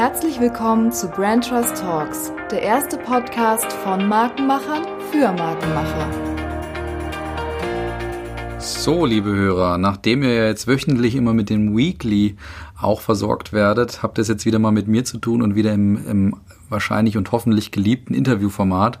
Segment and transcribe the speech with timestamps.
[0.00, 6.08] Herzlich willkommen zu Brand Trust Talks, der erste Podcast von Markenmachern für Markenmacher.
[8.58, 12.38] So, liebe Hörer, nachdem ihr jetzt wöchentlich immer mit dem Weekly
[12.80, 15.74] auch versorgt werdet, habt ihr es jetzt wieder mal mit mir zu tun und wieder
[15.74, 16.36] im, im
[16.70, 18.98] wahrscheinlich und hoffentlich geliebten Interviewformat.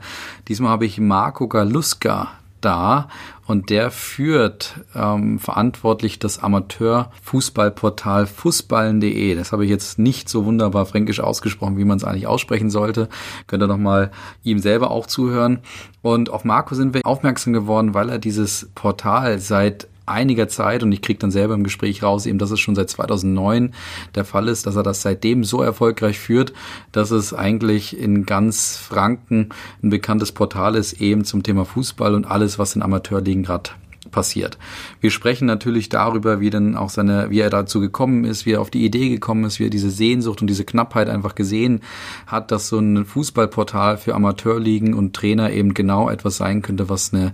[0.48, 2.28] Diesmal habe ich Marco Galuska
[2.60, 3.08] da
[3.46, 9.34] und der führt ähm, verantwortlich das Amateurfußballportal fußballen.de.
[9.34, 13.08] Das habe ich jetzt nicht so wunderbar fränkisch ausgesprochen, wie man es eigentlich aussprechen sollte.
[13.46, 14.12] Könnt ihr noch mal
[14.44, 15.58] ihm selber auch zuhören.
[16.02, 20.92] Und auf Marco sind wir aufmerksam geworden, weil er dieses Portal seit einiger Zeit und
[20.92, 23.72] ich kriege dann selber im Gespräch raus, eben, dass es schon seit 2009
[24.14, 26.52] der Fall ist, dass er das seitdem so erfolgreich führt,
[26.92, 29.50] dass es eigentlich in ganz Franken
[29.82, 33.70] ein bekanntes Portal ist, eben zum Thema Fußball und alles, was in Amateurligen gerade
[34.10, 34.58] passiert.
[35.00, 38.60] Wir sprechen natürlich darüber, wie denn auch seine, wie er dazu gekommen ist, wie er
[38.60, 41.80] auf die Idee gekommen ist, wie er diese Sehnsucht und diese Knappheit einfach gesehen
[42.26, 47.12] hat, dass so ein Fußballportal für Amateurligen und Trainer eben genau etwas sein könnte, was
[47.12, 47.32] eine,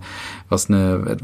[0.49, 1.17] was eine,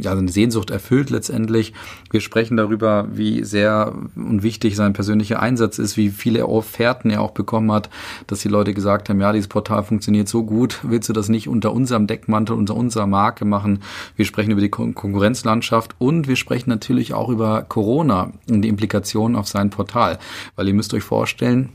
[0.00, 1.72] ja, eine Sehnsucht erfüllt letztendlich.
[2.10, 7.22] Wir sprechen darüber, wie sehr und wichtig sein persönlicher Einsatz ist, wie viele Offerten er
[7.22, 7.90] auch bekommen hat,
[8.26, 11.48] dass die Leute gesagt haben, ja, dieses Portal funktioniert so gut, willst du das nicht
[11.48, 13.80] unter unserem Deckmantel, unter unserer Marke machen?
[14.16, 19.36] Wir sprechen über die Konkurrenzlandschaft und wir sprechen natürlich auch über Corona und die Implikationen
[19.36, 20.18] auf sein Portal,
[20.56, 21.70] weil ihr müsst euch vorstellen,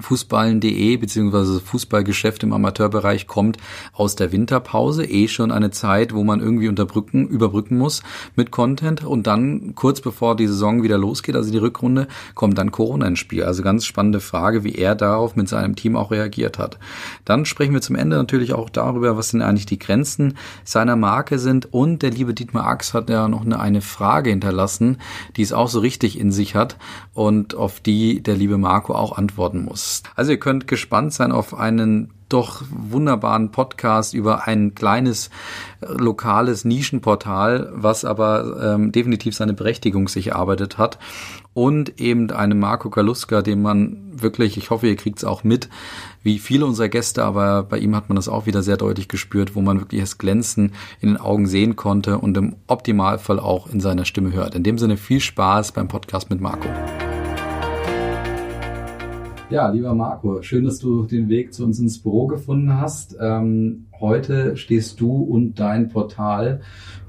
[0.00, 1.60] Fußballen.de bzw.
[1.60, 3.56] Fußballgeschäft im Amateurbereich kommt
[3.92, 8.02] aus der Winterpause, eh schon eine Zeit, wo man irgendwie unterbrücken, überbrücken muss
[8.34, 12.70] mit Content und dann kurz bevor die Saison wieder losgeht, also die Rückrunde, kommt dann
[12.70, 13.44] Corona ins Spiel.
[13.44, 16.78] Also ganz spannende Frage, wie er darauf mit seinem Team auch reagiert hat.
[17.24, 21.38] Dann sprechen wir zum Ende natürlich auch darüber, was denn eigentlich die Grenzen seiner Marke
[21.38, 24.98] sind und der liebe Dietmar Ax hat ja noch eine, eine Frage hinterlassen,
[25.36, 26.76] die es auch so richtig in sich hat
[27.14, 29.85] und auf die der liebe Marco auch antworten muss.
[30.14, 35.30] Also ihr könnt gespannt sein auf einen doch wunderbaren Podcast über ein kleines
[35.80, 40.98] äh, lokales Nischenportal, was aber ähm, definitiv seine Berechtigung sich erarbeitet hat.
[41.54, 45.70] Und eben einem Marco Galuska, den man wirklich, ich hoffe, ihr kriegt es auch mit,
[46.22, 49.54] wie viele unserer Gäste, aber bei ihm hat man das auch wieder sehr deutlich gespürt,
[49.54, 53.80] wo man wirklich das Glänzen in den Augen sehen konnte und im Optimalfall auch in
[53.80, 54.54] seiner Stimme hört.
[54.54, 56.68] In dem Sinne viel Spaß beim Podcast mit Marco.
[59.48, 63.16] Ja, lieber Marco, schön, dass du den Weg zu uns ins Büro gefunden hast.
[63.20, 66.62] Ähm, heute stehst du und dein Portal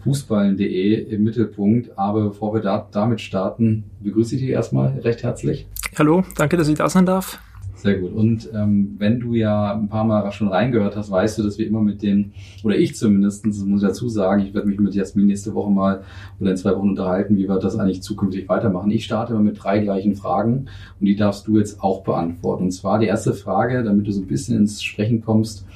[0.04, 1.98] fußballen.de im Mittelpunkt.
[1.98, 5.68] Aber bevor wir da, damit starten, begrüße ich dich erstmal recht herzlich.
[5.98, 7.40] Hallo, danke, dass ich da sein darf.
[7.78, 8.12] Sehr gut.
[8.12, 11.68] Und ähm, wenn du ja ein paar Mal schon reingehört hast, weißt du, dass wir
[11.68, 12.34] immer mit den,
[12.64, 15.70] oder ich zumindest, das muss ich dazu sagen, ich werde mich mit Jasmin nächste Woche
[15.70, 16.04] mal
[16.40, 18.90] oder in zwei Wochen unterhalten, wie wir das eigentlich zukünftig weitermachen.
[18.90, 20.66] Ich starte immer mit drei gleichen Fragen
[21.00, 22.64] und die darfst du jetzt auch beantworten.
[22.64, 25.68] Und zwar die erste Frage, damit du so ein bisschen ins Sprechen kommst,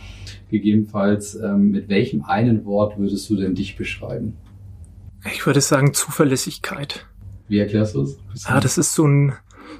[0.49, 4.33] gegebenenfalls, ähm, mit welchem einen Wort würdest du denn dich beschreiben?
[5.31, 7.05] Ich würde sagen Zuverlässigkeit.
[7.47, 8.17] Wie erklärst du es?
[8.47, 9.33] Ja, das ist so ein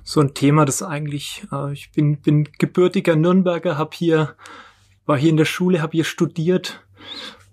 [0.03, 4.35] so ein Thema, das eigentlich, äh, ich bin, bin gebürtiger Nürnberger, hab hier,
[5.05, 6.83] war hier in der Schule, habe hier studiert,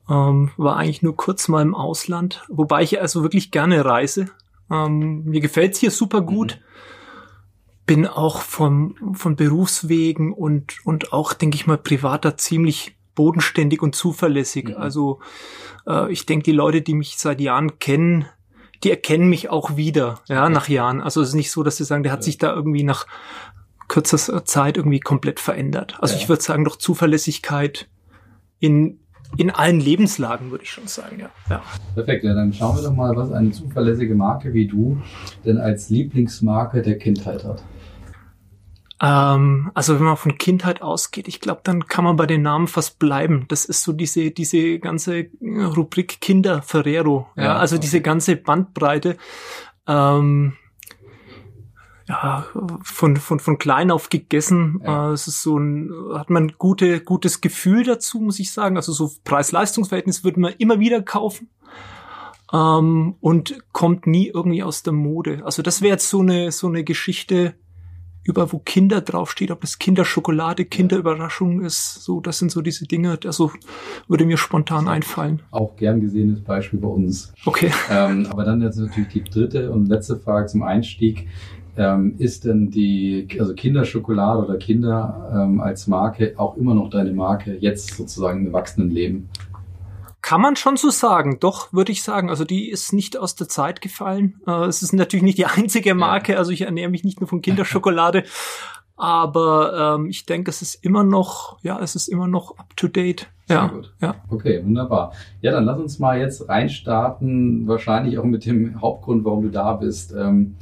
[0.09, 4.27] ähm, war eigentlich nur kurz mal im Ausland, wobei ich also wirklich gerne reise.
[4.71, 6.59] Ähm, mir gefällt's hier super gut.
[6.59, 6.65] Mhm.
[7.87, 13.95] Bin auch vom, von Berufswegen und, und auch, denke ich mal, privater ziemlich bodenständig und
[13.95, 14.69] zuverlässig.
[14.69, 14.77] Mhm.
[14.77, 15.21] Also
[15.87, 18.27] äh, ich denke, die Leute, die mich seit Jahren kennen,
[18.85, 21.01] die erkennen mich auch wieder, ja, nach Jahren.
[21.01, 23.07] Also es ist nicht so, dass sie sagen, der hat sich da irgendwie nach
[23.89, 25.97] kürzester Zeit irgendwie komplett verändert.
[26.01, 26.21] Also ja.
[26.21, 27.89] ich würde sagen, doch Zuverlässigkeit
[28.61, 29.01] in
[29.37, 31.29] in allen Lebenslagen, würde ich schon sagen, ja.
[31.51, 31.63] ja.
[31.95, 35.03] Perfekt, ja, dann schauen wir doch mal, was eine zuverlässige Marke wie du
[35.45, 37.63] denn als Lieblingsmarke der Kindheit hat.
[39.01, 42.67] Ähm, also wenn man von Kindheit ausgeht, ich glaube, dann kann man bei den Namen
[42.67, 43.47] fast bleiben.
[43.49, 47.29] Das ist so diese, diese ganze Rubrik Kinder Ferrero.
[47.37, 47.83] Ja, ja also okay.
[47.83, 49.17] diese ganze Bandbreite.
[49.87, 50.55] Ähm,
[52.09, 52.47] ja,
[52.83, 54.81] von, von, von klein auf gegessen.
[54.83, 55.11] Ja.
[55.11, 58.77] Äh, es ist so ein, hat man gute, gutes Gefühl dazu, muss ich sagen.
[58.77, 61.51] Also so Preis-Leistungs-Verhältnis würde man immer wieder kaufen.
[62.51, 65.43] Ähm, und kommt nie irgendwie aus der Mode.
[65.45, 67.55] Also das wäre jetzt so eine, so eine Geschichte,
[68.25, 73.19] über wo Kinder draufsteht, ob das Kinderschokolade, Kinderüberraschung ist, so, das sind so diese Dinge,
[73.25, 73.53] also
[74.07, 75.41] würde mir spontan einfallen.
[75.51, 77.33] Auch gern gesehenes Beispiel bei uns.
[77.47, 77.71] Okay.
[77.91, 81.27] Ähm, aber dann jetzt natürlich die dritte und letzte Frage zum Einstieg.
[81.77, 87.13] Ähm, ist denn die, also Kinderschokolade oder Kinder ähm, als Marke auch immer noch deine
[87.13, 89.29] Marke jetzt sozusagen im Erwachsenenleben?
[90.21, 92.29] Kann man schon so sagen, doch, würde ich sagen.
[92.29, 94.41] Also die ist nicht aus der Zeit gefallen.
[94.47, 97.43] Äh, es ist natürlich nicht die einzige Marke, also ich ernähre mich nicht nur von
[97.43, 98.25] Kinderschokolade.
[98.99, 102.89] Aber ähm, ich denke, es ist immer noch, ja, es ist immer noch up to
[102.89, 103.29] date.
[103.49, 103.95] Ja, gut.
[104.01, 104.17] ja.
[104.29, 105.13] Okay, wunderbar.
[105.41, 109.75] Ja, dann lass uns mal jetzt reinstarten, wahrscheinlich auch mit dem Hauptgrund, warum du da
[109.75, 110.13] bist.
[110.13, 110.57] Ähm,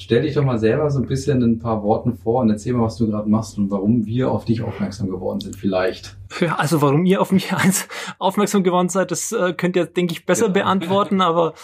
[0.00, 2.72] stell dich doch mal selber so ein bisschen in ein paar Worten vor und erzähl
[2.72, 6.16] mal, was du gerade machst und warum wir auf dich aufmerksam geworden sind, vielleicht.
[6.40, 7.50] Ja, also warum ihr auf mich
[8.18, 10.52] aufmerksam geworden seid, das äh, könnt ihr, denke ich, besser ja.
[10.52, 11.54] beantworten, aber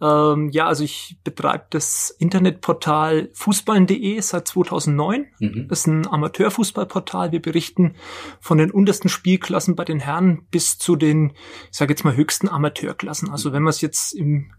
[0.00, 5.26] ähm, ja, also ich betreibe das Internetportal fußballen.de seit 2009.
[5.38, 5.68] Mhm.
[5.68, 7.32] Das ist ein Amateurfußballportal.
[7.32, 7.94] Wir berichten
[8.38, 11.32] von den untersten Spielklassen bei den Herren bis zu den,
[11.70, 13.30] ich sage jetzt mal, höchsten Amateurklassen.
[13.30, 14.52] Also wenn man es jetzt im,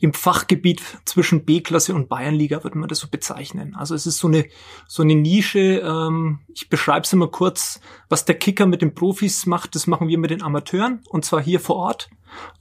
[0.00, 3.74] im Fachgebiet zwischen B-Klasse und Bayernliga, würde man das so bezeichnen.
[3.76, 4.46] Also es ist so eine,
[4.86, 5.82] so eine Nische.
[5.84, 10.08] Ähm, ich beschreibe es immer kurz, was der Kicker mit den Profis macht, das machen
[10.08, 12.10] wir mit den Amateuren und zwar hier vor Ort.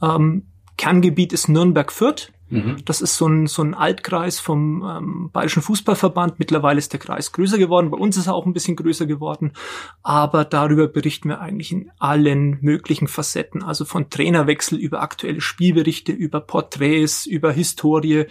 [0.01, 2.31] Ähm, Kerngebiet ist Nürnberg-Fürth.
[2.49, 2.77] Mhm.
[2.85, 6.39] Das ist so ein, so ein Altkreis vom ähm, Bayerischen Fußballverband.
[6.39, 7.91] Mittlerweile ist der Kreis größer geworden.
[7.91, 9.51] Bei uns ist er auch ein bisschen größer geworden.
[10.01, 13.63] Aber darüber berichten wir eigentlich in allen möglichen Facetten.
[13.63, 18.27] Also von Trainerwechsel über aktuelle Spielberichte, über Porträts, über Historie.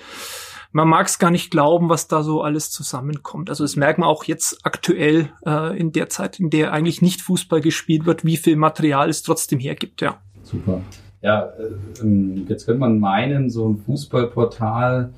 [0.73, 3.51] Man mag es gar nicht glauben, was da so alles zusammenkommt.
[3.51, 7.21] Also das merkt man auch jetzt aktuell äh, in der Zeit, in der eigentlich nicht
[7.21, 10.01] Fußball gespielt wird, wie viel Material es trotzdem hergibt.
[10.01, 10.21] Ja.
[10.43, 10.83] Super.
[11.23, 15.11] Ja, äh, ähm, jetzt könnte man meinen, so ein Fußballportal,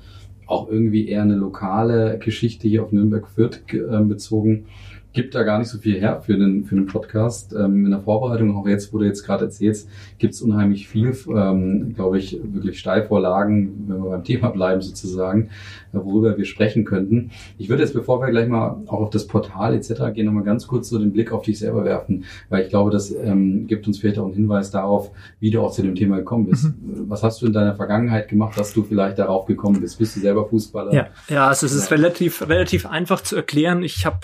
[0.47, 4.65] auch irgendwie eher eine lokale Geschichte hier auf Nürnberg-Fürth äh, bezogen,
[5.13, 7.53] gibt da gar nicht so viel her für einen, für einen Podcast.
[7.53, 9.89] Ähm, in der Vorbereitung, auch jetzt, wo du jetzt gerade erzählst,
[10.19, 15.49] gibt es unheimlich viel, ähm, glaube ich, wirklich Steilvorlagen, wenn wir beim Thema bleiben sozusagen,
[15.93, 17.31] äh, worüber wir sprechen könnten.
[17.57, 20.13] Ich würde jetzt, bevor wir gleich mal auch auf das Portal etc.
[20.13, 23.11] gehen, nochmal ganz kurz so den Blick auf dich selber werfen, weil ich glaube, das
[23.11, 26.45] ähm, gibt uns vielleicht auch einen Hinweis darauf, wie du auch zu dem Thema gekommen
[26.45, 26.65] bist.
[26.65, 27.09] Mhm.
[27.09, 29.97] Was hast du in deiner Vergangenheit gemacht, dass du vielleicht darauf gekommen bist?
[29.97, 30.93] Bist du selber Fußballer?
[30.93, 31.97] Ja, ja also es ist ja.
[31.97, 33.81] relativ, relativ einfach zu erklären.
[33.81, 34.19] Ich habe,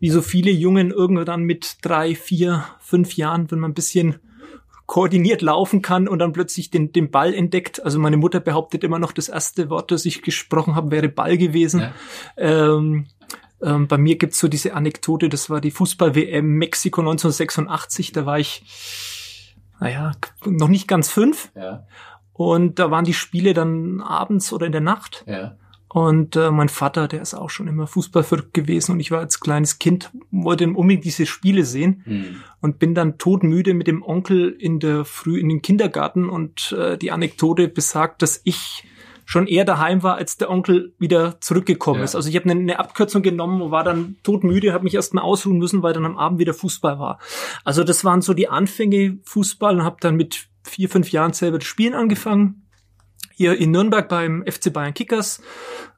[0.00, 4.16] wie so viele Jungen, irgendwann mit drei, vier, fünf Jahren, wenn man ein bisschen
[4.86, 7.84] koordiniert laufen kann und dann plötzlich den, den Ball entdeckt.
[7.84, 11.36] Also meine Mutter behauptet immer noch, das erste Wort, das ich gesprochen habe, wäre Ball
[11.36, 11.80] gewesen.
[11.80, 11.92] Ja.
[12.38, 13.06] Ähm,
[13.60, 18.38] ähm, bei mir gibt's so diese Anekdote, das war die Fußball-WM Mexiko 1986, da war
[18.38, 20.12] ich, naja,
[20.46, 21.50] noch nicht ganz fünf.
[21.54, 21.86] Ja.
[22.32, 25.24] Und da waren die Spiele dann abends oder in der Nacht.
[25.26, 25.56] Ja.
[25.88, 29.40] Und äh, mein Vater, der ist auch schon immer Fußballverrückt gewesen und ich war als
[29.40, 32.42] kleines Kind, wollte unbedingt diese Spiele sehen mhm.
[32.60, 36.98] und bin dann todmüde mit dem Onkel in der Früh in den Kindergarten und äh,
[36.98, 38.84] die Anekdote besagt, dass ich
[39.24, 42.04] schon eher daheim war, als der Onkel wieder zurückgekommen ja.
[42.04, 42.14] ist.
[42.14, 45.58] Also ich habe eine, eine, Abkürzung genommen und war dann todmüde, habe mich erstmal ausruhen
[45.58, 47.18] müssen, weil dann am Abend wieder Fußball war.
[47.64, 51.58] Also das waren so die Anfänge Fußball und habe dann mit vier, fünf Jahren selber
[51.58, 52.67] das Spielen angefangen
[53.38, 55.40] hier in Nürnberg beim FC Bayern Kickers,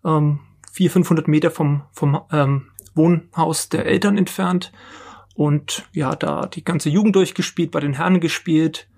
[0.04, 0.40] ähm,
[0.72, 4.72] 400, 500 Meter vom, vom ähm, Wohnhaus der Eltern entfernt.
[5.34, 8.88] Und ja, da die ganze Jugend durchgespielt, bei den Herren gespielt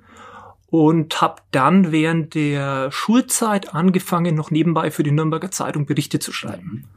[0.67, 6.33] und habe dann während der Schulzeit angefangen, noch nebenbei für die Nürnberger Zeitung Berichte zu
[6.33, 6.89] schreiben.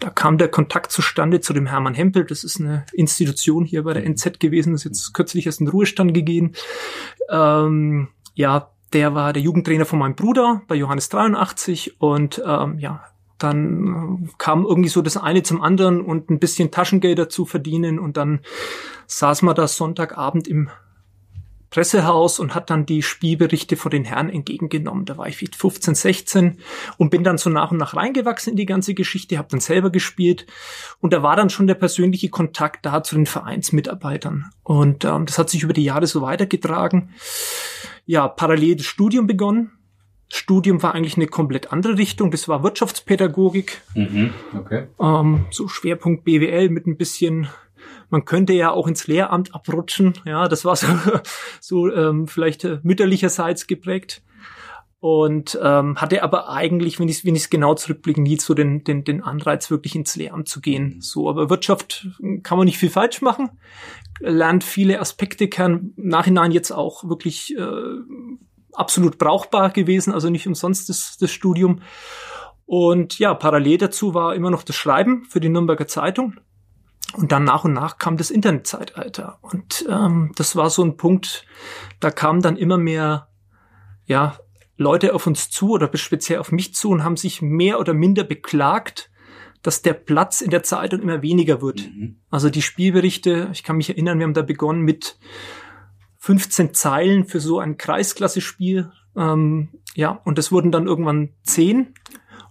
[0.00, 2.24] Da kam der Kontakt zustande zu dem Hermann Hempel.
[2.24, 4.72] Das ist eine Institution hier bei der NZ gewesen.
[4.72, 6.54] Das ist jetzt kürzlich erst in Ruhestand gegeben.
[7.30, 13.04] Ähm, ja, der war der Jugendtrainer von meinem Bruder bei Johannes 83 und ähm, ja,
[13.38, 18.16] dann kam irgendwie so das eine zum anderen und ein bisschen Taschengeld dazu verdienen und
[18.16, 18.40] dann
[19.06, 20.70] saß man da Sonntagabend im
[21.70, 25.04] Pressehaus und hat dann die Spielberichte von den Herren entgegengenommen.
[25.04, 26.58] Da war ich 15, 16
[26.98, 29.90] und bin dann so nach und nach reingewachsen in die ganze Geschichte, habe dann selber
[29.90, 30.46] gespielt
[31.00, 35.38] und da war dann schon der persönliche Kontakt da zu den Vereinsmitarbeitern und ähm, das
[35.38, 37.10] hat sich über die Jahre so weitergetragen
[38.06, 39.72] ja, parallel das Studium begonnen.
[40.28, 42.30] Studium war eigentlich eine komplett andere Richtung.
[42.30, 43.82] Das war Wirtschaftspädagogik.
[43.94, 44.86] Mhm, okay.
[44.98, 47.48] Ähm, so Schwerpunkt BWL mit ein bisschen,
[48.08, 50.14] man könnte ja auch ins Lehramt abrutschen.
[50.24, 50.86] Ja, das war so,
[51.60, 54.22] so ähm, vielleicht äh, mütterlicherseits geprägt.
[54.98, 59.04] Und ähm, hatte aber eigentlich, wenn ich wenn es genau zurückblicke, nie so den, den,
[59.04, 61.00] den Anreiz, wirklich ins Lehramt zu gehen.
[61.00, 62.08] So, aber Wirtschaft
[62.42, 63.50] kann man nicht viel falsch machen
[64.20, 67.66] lernt viele Aspekte kennen, nachhinein jetzt auch wirklich äh,
[68.72, 71.82] absolut brauchbar gewesen, also nicht umsonst das, das Studium.
[72.64, 76.34] Und ja, parallel dazu war immer noch das Schreiben für die Nürnberger Zeitung.
[77.16, 79.38] Und dann nach und nach kam das Internetzeitalter.
[79.40, 81.46] Und ähm, das war so ein Punkt,
[81.98, 83.28] da kamen dann immer mehr
[84.04, 84.38] ja,
[84.76, 88.22] Leute auf uns zu oder speziell auf mich zu und haben sich mehr oder minder
[88.22, 89.10] beklagt,
[89.62, 91.80] dass der Platz in der Zeitung immer weniger wird.
[91.80, 92.18] Mhm.
[92.30, 95.18] Also die Spielberichte, ich kann mich erinnern, wir haben da begonnen mit
[96.18, 98.92] 15 Zeilen für so ein Kreisklasse-Spiel.
[99.16, 101.94] Ähm, ja, und es wurden dann irgendwann 10.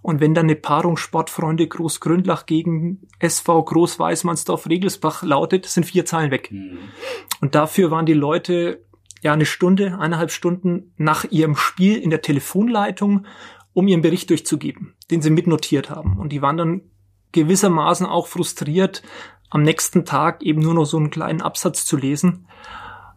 [0.06, 6.30] Und wenn dann eine Paarung Sportfreunde Großgründlach gegen SV Großweißmannsdorf Regelsbach lautet, sind vier Zeilen
[6.30, 6.52] weg.
[6.52, 6.78] Mhm.
[7.40, 8.84] Und dafür waren die Leute
[9.22, 13.26] ja eine Stunde, eineinhalb Stunden nach ihrem Spiel in der Telefonleitung,
[13.72, 16.20] um ihren Bericht durchzugeben, den sie mitnotiert haben.
[16.20, 16.82] Und die waren dann
[17.32, 19.02] gewissermaßen auch frustriert,
[19.50, 22.46] am nächsten Tag eben nur noch so einen kleinen Absatz zu lesen.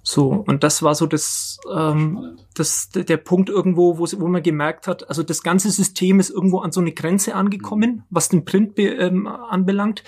[0.02, 4.88] So, und das war so das, ähm, das der Punkt irgendwo, wo, wo man gemerkt
[4.88, 8.80] hat, also das ganze System ist irgendwo an so eine Grenze angekommen, was den Print
[8.80, 10.04] ähm, anbelangt.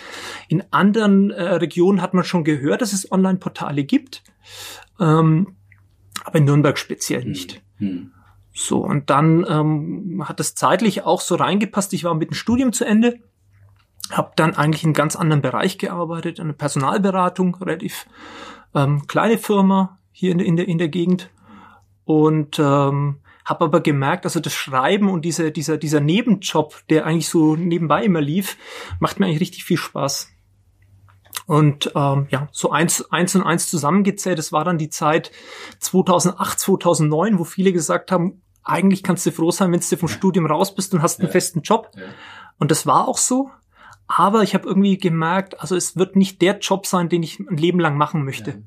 [0.48, 4.24] In anderen äh, Regionen hat man schon gehört, dass es Online-Portale gibt,
[5.00, 5.56] ähm,
[6.24, 7.62] aber in Nürnberg speziell nicht.
[7.80, 8.12] Mhm.
[8.54, 11.94] So, und dann ähm, hat das zeitlich auch so reingepasst.
[11.94, 13.20] Ich war mit dem Studium zu Ende
[14.12, 18.06] habe dann eigentlich in einem ganz anderen Bereich gearbeitet, eine Personalberatung, relativ
[18.75, 21.30] ähm, kleine Firma hier in, in, der, in der Gegend.
[22.06, 27.30] Und ähm, habe aber gemerkt, also das Schreiben und dieser, dieser, dieser Nebenjob, der eigentlich
[27.30, 28.58] so nebenbei immer lief,
[29.00, 30.30] macht mir eigentlich richtig viel Spaß.
[31.48, 35.32] Und ähm, ja, so eins, eins und eins zusammengezählt, das war dann die Zeit
[35.80, 40.46] 2008, 2009, wo viele gesagt haben, eigentlich kannst du froh sein, wenn du vom Studium
[40.46, 41.32] raus bist und hast einen ja.
[41.32, 41.90] festen Job.
[41.96, 42.04] Ja.
[42.60, 43.50] Und das war auch so.
[44.18, 47.56] Aber ich habe irgendwie gemerkt, also es wird nicht der Job sein, den ich ein
[47.56, 48.51] Leben lang machen möchte.
[48.51, 48.58] Ja.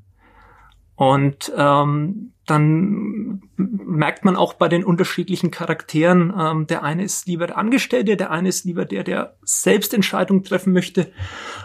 [0.97, 7.47] Und ähm, dann merkt man auch bei den unterschiedlichen Charakteren, ähm, der eine ist lieber
[7.47, 11.11] der Angestellte, der eine ist lieber der, der selbst Entscheidungen treffen möchte.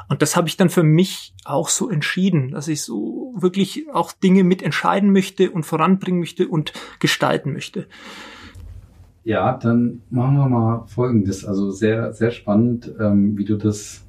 [0.10, 4.12] Und das habe ich dann für mich auch so entschieden, dass ich so wirklich auch
[4.12, 7.88] Dinge mitentscheiden möchte und voranbringen möchte und gestalten möchte.
[9.30, 11.46] Ja, dann machen wir mal Folgendes.
[11.46, 14.04] Also sehr, sehr spannend, ähm, wie du das.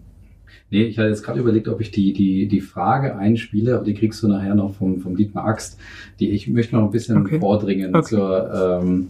[0.70, 3.92] Nee, ich hatte jetzt gerade überlegt, ob ich die, die, die Frage einspiele, aber die
[3.92, 5.78] kriegst du nachher noch vom, vom Dietmar Axt.
[6.20, 7.38] Die, ich möchte noch ein bisschen okay.
[7.38, 8.08] vordringen okay.
[8.08, 9.08] zur, ähm,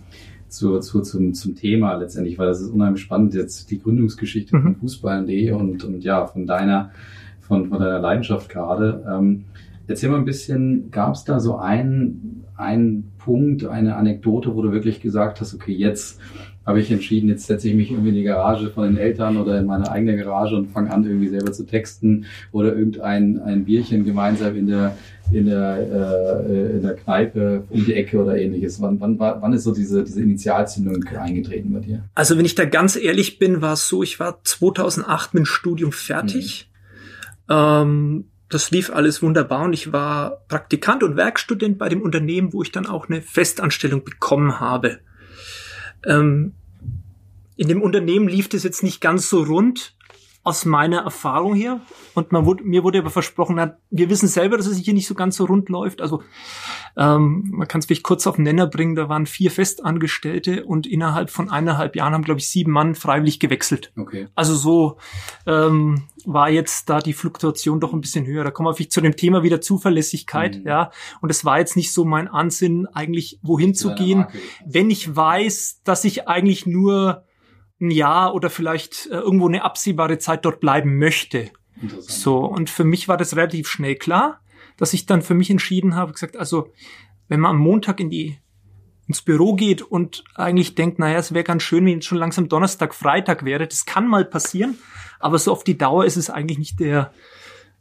[0.48, 4.62] zu, zu, zum, zum Thema letztendlich, weil das ist unheimlich spannend, jetzt die Gründungsgeschichte mhm.
[4.62, 6.90] von Fußball.de und, und ja, von deiner,
[7.40, 9.06] von, von deiner Leidenschaft gerade.
[9.08, 9.44] Ähm,
[9.90, 14.72] erzähl mal ein bisschen, gab es da so einen, einen Punkt, eine Anekdote, wo du
[14.72, 16.20] wirklich gesagt hast, okay, jetzt
[16.66, 19.58] habe ich entschieden, jetzt setze ich mich irgendwie in die Garage von den Eltern oder
[19.58, 24.04] in meine eigene Garage und fange an, irgendwie selber zu texten oder irgendein ein Bierchen
[24.04, 24.96] gemeinsam in der
[25.32, 28.80] in der, äh, in der Kneipe um die Ecke oder ähnliches.
[28.80, 32.04] Wann, wann, wann ist so diese, diese Initialzündung eingetreten bei dir?
[32.14, 35.46] Also wenn ich da ganz ehrlich bin, war es so, ich war 2008 mit dem
[35.46, 36.68] Studium fertig.
[37.48, 37.54] Mhm.
[37.54, 42.62] Ähm, das lief alles wunderbar und ich war Praktikant und Werkstudent bei dem Unternehmen, wo
[42.62, 44.98] ich dann auch eine Festanstellung bekommen habe.
[46.04, 46.54] Ähm,
[47.56, 49.94] in dem Unternehmen lief das jetzt nicht ganz so rund
[50.42, 51.80] aus meiner Erfahrung her.
[52.14, 55.06] Und man wurde, mir wurde aber versprochen, na, wir wissen selber, dass es hier nicht
[55.06, 56.00] so ganz so rund läuft.
[56.00, 56.22] Also
[56.96, 60.86] ähm, man kann es vielleicht kurz auf den Nenner bringen, da waren vier Festangestellte und
[60.86, 63.92] innerhalb von eineinhalb Jahren haben, glaube ich, sieben Mann freiwillig gewechselt.
[63.96, 64.28] Okay.
[64.34, 64.96] Also so
[65.46, 68.42] ähm, war jetzt da die Fluktuation doch ein bisschen höher.
[68.42, 70.66] Da kommen wir vielleicht zu dem Thema wieder Zuverlässigkeit, mhm.
[70.66, 70.90] ja.
[71.20, 74.26] Und es war jetzt nicht so mein Ansinn, eigentlich wohin zu gehen,
[74.64, 77.24] wenn ich weiß, dass ich eigentlich nur
[77.80, 81.50] ein Jahr oder vielleicht äh, irgendwo eine absehbare Zeit dort bleiben möchte.
[82.00, 84.40] So, und für mich war das relativ schnell klar,
[84.76, 86.72] dass ich dann für mich entschieden habe, gesagt, also
[87.28, 88.38] wenn man am Montag in die
[89.10, 92.48] ins Büro geht und eigentlich denkt, naja, es wäre ganz schön, wenn jetzt schon langsam
[92.48, 93.66] Donnerstag, Freitag wäre.
[93.66, 94.78] Das kann mal passieren,
[95.18, 97.12] aber so auf die Dauer ist es eigentlich nicht der,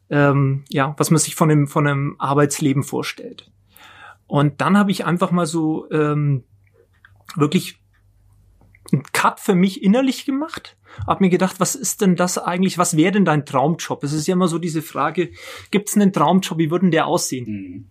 [0.09, 3.51] ähm, ja, was man sich von einem, von einem Arbeitsleben vorstellt.
[4.25, 6.45] Und dann habe ich einfach mal so ähm,
[7.35, 7.78] wirklich
[8.93, 10.77] einen Cut für mich innerlich gemacht.
[11.05, 12.77] Hab mir gedacht, was ist denn das eigentlich?
[12.77, 14.03] Was wäre denn dein Traumjob?
[14.03, 15.31] Es ist ja immer so diese Frage,
[15.71, 16.57] gibt es einen Traumjob?
[16.57, 17.45] Wie würden der aussehen?
[17.47, 17.89] Mhm.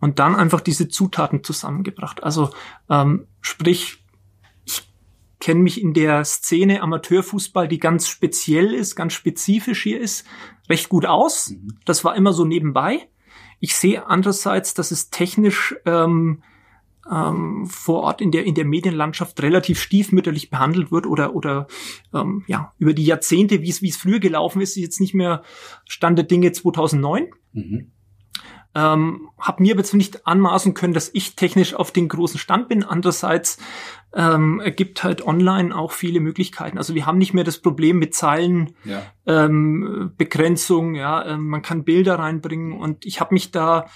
[0.00, 2.22] Und dann einfach diese Zutaten zusammengebracht.
[2.22, 2.50] Also
[2.88, 4.02] ähm, sprich,
[4.64, 4.90] ich
[5.40, 10.26] kenne mich in der Szene Amateurfußball, die ganz speziell ist, ganz spezifisch hier ist,
[10.70, 11.50] recht gut aus.
[11.50, 11.78] Mhm.
[11.84, 13.08] Das war immer so nebenbei.
[13.58, 16.42] Ich sehe andererseits, dass es technisch ähm,
[17.10, 21.66] ähm, vor Ort in der in der Medienlandschaft relativ stiefmütterlich behandelt wird oder oder
[22.14, 25.14] ähm, ja über die Jahrzehnte, wie es wie es früher gelaufen ist, ist jetzt nicht
[25.14, 25.42] mehr
[25.86, 27.28] Stand der Dinge 2009.
[27.52, 27.92] Mhm.
[28.72, 32.84] Ähm, habe mir jetzt nicht anmaßen können, dass ich technisch auf den großen Stand bin.
[32.84, 33.58] Andererseits
[34.14, 36.78] ähm, ergibt halt online auch viele Möglichkeiten.
[36.78, 39.02] Also wir haben nicht mehr das Problem mit Zeilen, ja.
[39.26, 43.86] ähm, Begrenzung, ja, ähm, man kann Bilder reinbringen und ich habe mich da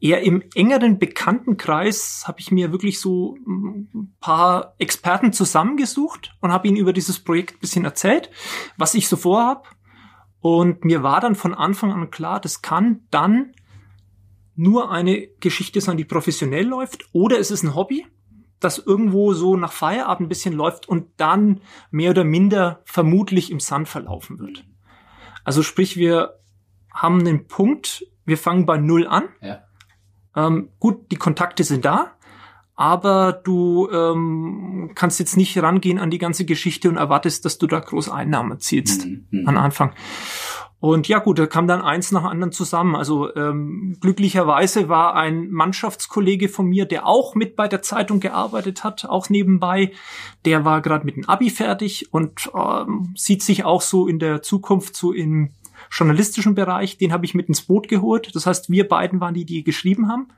[0.00, 6.68] eher im engeren Bekanntenkreis habe ich mir wirklich so ein paar Experten zusammengesucht und habe
[6.68, 8.30] ihnen über dieses Projekt ein bisschen erzählt,
[8.76, 9.74] was ich so vorhab.
[10.40, 13.52] Und mir war dann von Anfang an klar, das kann dann
[14.54, 18.06] nur eine Geschichte sein, die professionell läuft, oder es ist ein Hobby,
[18.60, 21.60] das irgendwo so nach Feierabend ein bisschen läuft und dann
[21.90, 24.64] mehr oder minder vermutlich im Sand verlaufen wird.
[25.44, 26.40] Also sprich, wir
[26.90, 29.24] haben einen Punkt, wir fangen bei Null an.
[29.42, 29.65] Ja.
[30.36, 32.12] Ähm, gut, die Kontakte sind da,
[32.74, 37.66] aber du ähm, kannst jetzt nicht rangehen an die ganze Geschichte und erwartest, dass du
[37.66, 39.48] da groß Einnahmen erzielst Mhm, mhm.
[39.48, 39.92] an Anfang.
[40.78, 42.96] Und ja gut, da kam dann eins nach anderen zusammen.
[42.96, 48.84] Also ähm, glücklicherweise war ein Mannschaftskollege von mir, der auch mit bei der Zeitung gearbeitet
[48.84, 49.92] hat, auch nebenbei.
[50.44, 54.42] Der war gerade mit dem Abi fertig und ähm, sieht sich auch so in der
[54.42, 55.52] Zukunft so im
[55.90, 56.98] journalistischen Bereich.
[56.98, 58.34] Den habe ich mit ins Boot geholt.
[58.34, 60.28] Das heißt, wir beiden waren die, die geschrieben haben.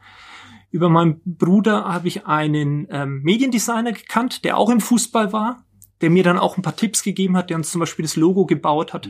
[0.71, 5.64] Über meinen Bruder habe ich einen ähm, Mediendesigner gekannt, der auch im Fußball war,
[6.00, 8.45] der mir dann auch ein paar Tipps gegeben hat, der uns zum Beispiel das Logo
[8.45, 9.09] gebaut hat,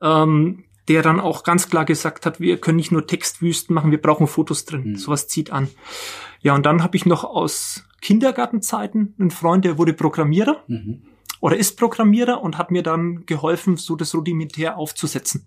[0.00, 4.00] ähm, der dann auch ganz klar gesagt hat, wir können nicht nur Textwüsten machen, wir
[4.00, 4.90] brauchen Fotos drin.
[4.90, 4.96] Mhm.
[4.96, 5.68] Sowas zieht an.
[6.40, 11.02] Ja, und dann habe ich noch aus Kindergartenzeiten einen Freund, der wurde Programmierer Mhm.
[11.40, 15.46] oder ist Programmierer und hat mir dann geholfen, so das rudimentär aufzusetzen.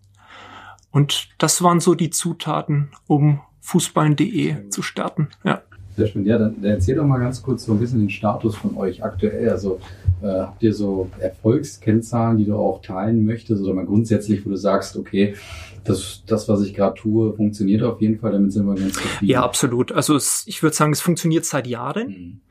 [0.92, 5.30] Und das waren so die Zutaten, um fußballen.de zu starten.
[5.44, 5.62] Ja.
[5.98, 6.26] Sehr schön.
[6.26, 9.04] Ja, dann, dann erzähl doch mal ganz kurz so ein bisschen den Status von euch
[9.04, 9.50] aktuell.
[9.50, 9.80] Also
[10.22, 14.58] äh, habt ihr so Erfolgskennzahlen, die du auch teilen möchtest oder mal grundsätzlich, wo du
[14.58, 15.36] sagst, okay,
[15.84, 19.32] das, das was ich gerade tue, funktioniert auf jeden Fall, damit sind wir ganz zufrieden.
[19.32, 19.92] ja, absolut.
[19.92, 22.08] Also es, ich würde sagen, es funktioniert seit Jahren.
[22.08, 22.42] Mhm.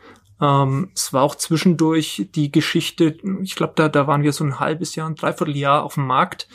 [0.40, 4.59] Ähm, es war auch zwischendurch die Geschichte, ich glaube, da, da waren wir so ein
[4.59, 6.49] halbes Jahr, ein Dreivierteljahr auf dem Markt.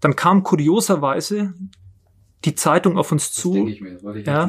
[0.00, 1.54] Dann kam kurioserweise
[2.44, 3.98] die Zeitung auf uns Das zu ich mir.
[3.98, 4.48] Das ich Ja.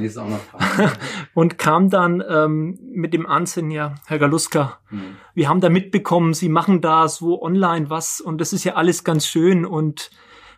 [1.34, 5.18] und kam dann ähm, mit dem Ansinnen, ja, Herr Galuska, Mhm.
[5.34, 9.03] wir haben da mitbekommen, Sie machen da so online was und das ist ja alles
[9.03, 10.12] ganz schön und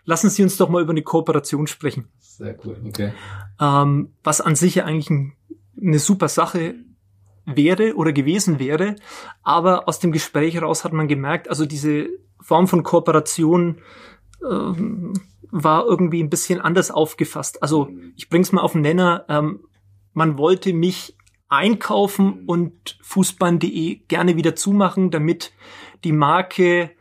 [0.04, 2.10] lassen Sie uns doch mal über eine Kooperation sprechen.
[2.20, 3.14] Sehr cool, okay.
[3.60, 5.34] Ähm, was an sich ja eigentlich ein,
[5.82, 6.76] eine super Sache
[7.46, 8.96] wäre oder gewesen wäre.
[9.44, 12.08] Aber aus dem Gespräch heraus hat man gemerkt, also diese
[12.40, 13.78] Form von Kooperation
[14.50, 15.14] ähm,
[15.52, 17.62] war irgendwie ein bisschen anders aufgefasst.
[17.62, 19.26] Also ich bring's mal auf den Nenner.
[19.30, 19.62] Ähm,
[20.14, 21.16] man wollte mich
[21.50, 25.52] einkaufen und Fußball.de gerne wieder zumachen, damit
[26.04, 26.92] die Marke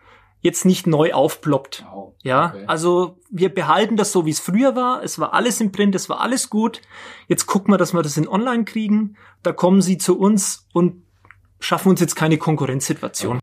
[0.40, 1.84] jetzt nicht neu aufploppt.
[1.92, 2.14] Wow.
[2.22, 2.64] Ja, Okay.
[2.66, 5.02] also wir behalten das so, wie es früher war.
[5.04, 6.80] Es war alles im Print, es war alles gut.
[7.28, 9.16] Jetzt gucken wir, dass wir das in Online kriegen.
[9.42, 11.02] Da kommen sie zu uns und
[11.60, 13.38] schaffen uns jetzt keine Konkurrenzsituation.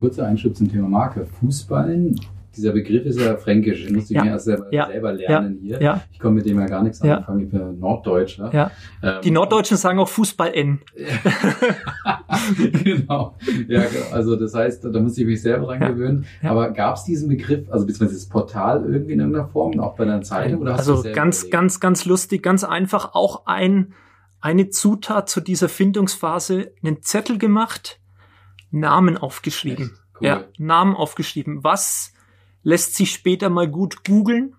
[0.00, 1.26] Kurzer Einschub zum Thema Marke.
[1.40, 2.20] Fußballen,
[2.56, 3.84] dieser Begriff ist ja fränkisch.
[3.84, 4.24] Den musste ich Ja.
[4.24, 4.86] mir erst selber, Ja.
[4.86, 5.80] selber lernen hier.
[5.82, 7.18] Ja, Ich komme mit dem ja gar nichts Ja.
[7.18, 7.40] anfangen.
[7.40, 8.50] Ich bin Norddeutscher.
[8.52, 8.70] ja.
[9.02, 10.80] Ähm, Die Norddeutschen sagen auch Fußball N.
[12.84, 13.36] genau.
[13.68, 14.06] Ja, genau.
[14.12, 15.88] also das heißt, da muss ich mich selber dran Ja.
[15.88, 16.26] gewöhnen.
[16.42, 16.50] Ja.
[16.50, 20.04] Aber gab es diesen Begriff, also beziehungsweise das Portal irgendwie in irgendeiner Form, auch bei
[20.04, 20.60] deiner Zeitung?
[20.62, 21.52] Oder hast Also ganz, überlegt?
[21.54, 23.94] ganz, ganz lustig, ganz einfach auch ein,
[24.40, 28.00] eine Zutat zu dieser Findungsphase, einen Zettel gemacht,
[28.70, 29.92] Namen aufgeschrieben.
[30.20, 30.26] Cool.
[30.26, 31.62] Ja, Namen aufgeschrieben.
[31.62, 32.12] Was
[32.62, 34.54] lässt sich später mal gut googeln?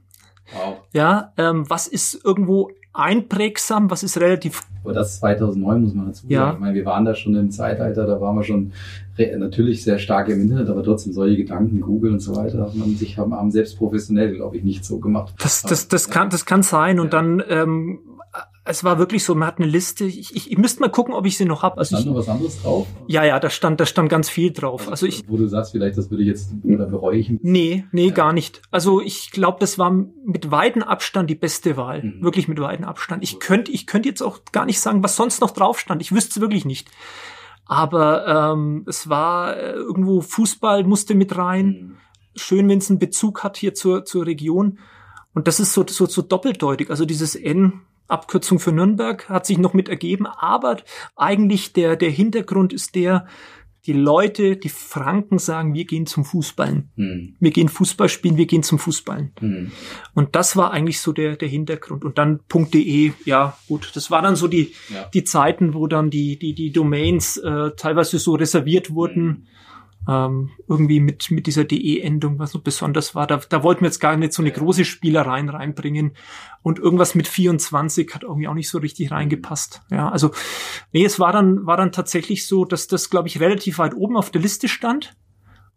[0.52, 0.78] Wow.
[0.92, 6.08] Ja, ähm, was ist irgendwo einprägsam, was ist relativ Aber das ist 2009, muss man
[6.08, 6.42] dazu Ja.
[6.46, 6.54] sagen.
[6.56, 8.72] Ich meine, wir waren da schon im Zeitalter, da waren wir schon
[9.38, 12.96] natürlich sehr stark im Internet, aber trotzdem solche Gedanken, Google und so weiter, hat man
[12.96, 15.34] sich haben, haben selbst professionell, glaube ich, nicht so gemacht.
[15.40, 17.00] Das, das, das kann, das kann sein.
[17.00, 17.22] Und Ja.
[17.22, 18.00] dann, ähm,
[18.66, 20.06] es war wirklich so, man hat eine Liste.
[20.06, 21.78] Ich, ich, ich müsste mal gucken, ob ich sie noch habe.
[21.78, 22.88] Also Stand ich, noch was anderes drauf?
[23.08, 24.88] ja, ja, da stand, da stand ganz viel drauf.
[24.90, 28.08] Also ich, Wo du sagst, vielleicht, das würde ich jetzt, oder bereue ich nee, nee,
[28.08, 28.14] Ja.
[28.14, 28.62] gar nicht.
[28.72, 32.04] Also ich glaube, das war mit weitem Abstand die beste Wahl.
[32.04, 32.24] Mhm.
[32.24, 33.22] Wirklich mit weitem Abstand.
[33.24, 36.02] Ich könnte, ich könnte jetzt auch gar nicht sagen, was sonst noch drauf stand.
[36.02, 36.90] Ich wüsste es wirklich nicht.
[37.66, 41.66] Aber ähm, es war äh, irgendwo Fußball musste mit rein.
[41.68, 41.98] Mhm.
[42.36, 44.80] schön, wenn es einen Bezug hat hier zur, zur Region.
[45.34, 46.90] Und das ist so, so, so doppeldeutig.
[46.90, 50.26] Also dieses N, Abkürzung für Nürnberg, hat sich noch mit ergeben.
[50.26, 50.78] Aber
[51.16, 53.28] eigentlich der, der Hintergrund ist der,
[53.86, 56.92] die Leute, die Franken sagen, wir gehen zum Fußballen.
[56.96, 57.36] Mhm.
[57.40, 59.34] Wir gehen Fußball spielen, wir gehen zum Fußballen.
[59.42, 59.72] Mhm.
[60.14, 62.06] Und das war eigentlich so der, der Hintergrund.
[62.06, 65.10] Und dann .de, ja gut, das war dann so die, Ja.
[65.14, 69.48] die Zeiten, wo dann die, die, die Domains äh, teilweise so reserviert wurden.
[70.08, 73.26] Ähm, irgendwie mit, mit dieser DE-Endung, was so besonders war.
[73.26, 76.12] Da, da wollten wir jetzt gar nicht so eine große Spielereien reinbringen.
[76.62, 79.82] Und irgendwas mit 24 hat irgendwie auch nicht so richtig reingepasst.
[79.90, 80.32] Ja, also,
[80.92, 84.18] nee, es war dann, war dann tatsächlich so, dass das, glaube ich, relativ weit oben
[84.18, 85.16] auf der Liste stand.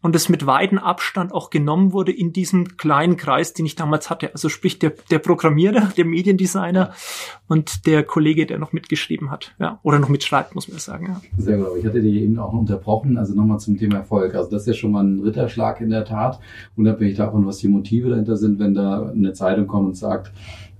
[0.07, 4.09] Und es mit weiten Abstand auch genommen wurde in diesem kleinen Kreis, den ich damals
[4.09, 4.31] hatte.
[4.31, 6.93] Also sprich der, der Programmierer, der Mediendesigner
[7.49, 9.53] und der Kollege, der noch mitgeschrieben hat.
[9.59, 11.07] Ja, oder noch mitschreibt, muss man sagen.
[11.07, 11.21] Ja.
[11.37, 11.77] Sehr gut.
[11.79, 13.17] Ich hatte die eben auch unterbrochen.
[13.17, 14.33] Also nochmal zum Thema Erfolg.
[14.33, 16.39] Also das ist ja schon mal ein Ritterschlag in der Tat.
[16.77, 20.31] Unabhängig davon, was die Motive dahinter sind, wenn da eine Zeitung kommt und sagt,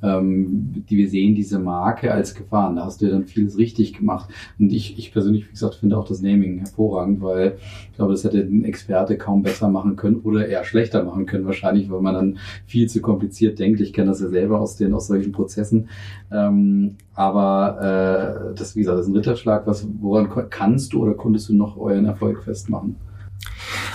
[0.04, 2.76] ähm, die wir sehen diese Marke als Gefahren.
[2.76, 4.30] Da hast du ja dann vieles richtig gemacht.
[4.60, 7.58] Und ich, ich persönlich, wie gesagt, finde auch das Naming hervorragend, weil
[7.92, 11.46] ich glaube, das hätte ein Experte kaum besser machen können oder eher schlechter machen können,
[11.46, 13.80] wahrscheinlich, weil man dann viel zu kompliziert denkt.
[13.80, 15.90] Ich kenne das ja selber aus den aus solchen Prozessen.
[16.32, 19.66] Ähm, aber äh, das, wie gesagt, das ist ein Ritterschlag.
[19.66, 22.96] Was, woran kannst du oder konntest du noch euren Erfolg festmachen?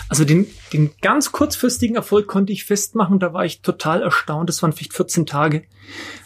[0.09, 3.19] Also den, den ganz kurzfristigen Erfolg konnte ich festmachen.
[3.19, 4.49] Da war ich total erstaunt.
[4.49, 5.65] Das waren vielleicht 14 Tage.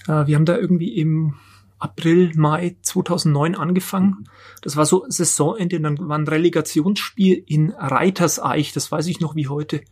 [0.09, 1.35] Äh, wir haben da irgendwie im
[1.79, 4.29] April, Mai 2009 angefangen.
[4.63, 5.81] Das war so Saisonende.
[5.81, 8.73] Dann war ein Relegationsspiel in Reiterseich.
[8.73, 9.83] Das weiß ich noch wie heute.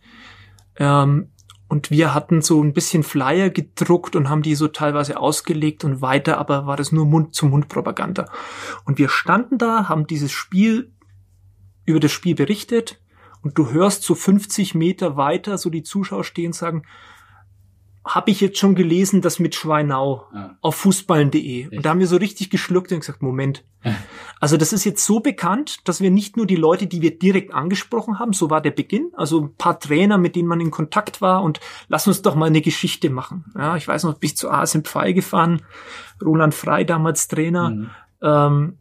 [0.77, 1.29] Ähm,
[1.67, 6.01] und wir hatten so ein bisschen Flyer gedruckt und haben die so teilweise ausgelegt und
[6.01, 8.29] weiter, aber war das nur Mund-zu-Mund-Propaganda.
[8.85, 10.91] Und wir standen da, haben dieses Spiel
[11.85, 12.99] über das Spiel berichtet,
[13.45, 16.81] und du hörst so 50 Meter weiter so die Zuschauer stehen und sagen,
[18.03, 20.57] habe ich jetzt schon gelesen, das mit Schweinau ja.
[20.61, 21.75] auf fußballen.de.
[21.75, 23.63] Und da haben wir so richtig geschluckt und gesagt, Moment.
[24.41, 27.53] Also das ist jetzt so bekannt, dass wir nicht nur die Leute, die wir direkt
[27.53, 31.21] angesprochen haben, so war der Beginn, also ein paar Trainer, mit denen man in Kontakt
[31.21, 33.45] war und lass uns doch mal eine Geschichte machen.
[33.57, 35.61] Ja, ich weiß noch, bis zu ASM Pfeil gefahren,
[36.21, 37.69] Roland Frei damals Trainer.
[37.69, 37.89] Mhm.
[38.21, 38.77] Ähm,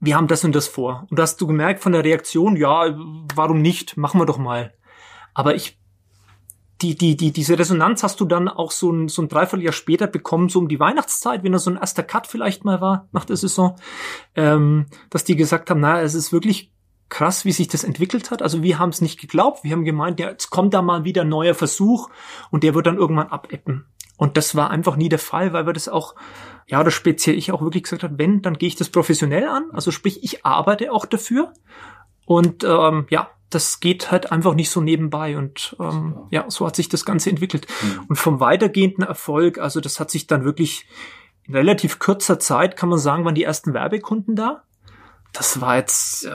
[0.00, 1.06] wir haben das und das vor.
[1.10, 2.94] Und hast du gemerkt von der Reaktion, ja,
[3.34, 3.96] warum nicht?
[3.96, 4.74] Machen wir doch mal.
[5.34, 5.78] Aber ich,
[6.82, 10.06] die, die, die, diese Resonanz hast du dann auch so ein, so ein Dreivierteljahr später
[10.06, 13.24] bekommen, so um die Weihnachtszeit, wenn da so ein erster Cut vielleicht mal war nach
[13.24, 13.76] der Saison,
[14.34, 16.72] ähm, dass die gesagt haben, na, es ist wirklich
[17.08, 18.42] krass, wie sich das entwickelt hat.
[18.42, 19.64] Also wir haben es nicht geglaubt.
[19.64, 22.10] Wir haben gemeint, ja, jetzt kommt da mal wieder ein neuer Versuch
[22.50, 23.86] und der wird dann irgendwann abebben.
[24.16, 26.14] Und das war einfach nie der Fall, weil wir das auch
[26.66, 29.70] ja, oder speziell ich auch wirklich gesagt habe, wenn, dann gehe ich das professionell an.
[29.72, 31.52] Also sprich, ich arbeite auch dafür.
[32.24, 35.36] Und ähm, ja, das geht halt einfach nicht so nebenbei.
[35.36, 37.68] Und ähm, ja, so hat sich das Ganze entwickelt.
[37.82, 38.04] Mhm.
[38.08, 40.86] Und vom weitergehenden Erfolg, also das hat sich dann wirklich
[41.44, 44.64] in relativ kurzer Zeit, kann man sagen, waren die ersten Werbekunden da.
[45.32, 46.30] Das war jetzt äh,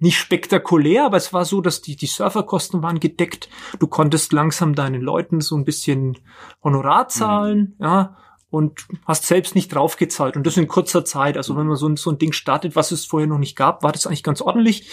[0.00, 3.48] nicht spektakulär, aber es war so, dass die, die Surferkosten waren gedeckt.
[3.78, 6.18] Du konntest langsam deinen Leuten so ein bisschen
[6.62, 7.84] Honorar zahlen, mhm.
[7.84, 8.16] ja
[8.52, 10.36] und hast selbst nicht draufgezahlt.
[10.36, 11.38] Und das in kurzer Zeit.
[11.38, 13.82] Also wenn man so ein, so ein Ding startet, was es vorher noch nicht gab,
[13.82, 14.90] war das eigentlich ganz ordentlich.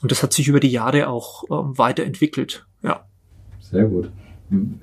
[0.00, 2.66] Und das hat sich über die Jahre auch ähm, weiterentwickelt.
[2.82, 3.04] Ja.
[3.58, 4.12] Sehr gut.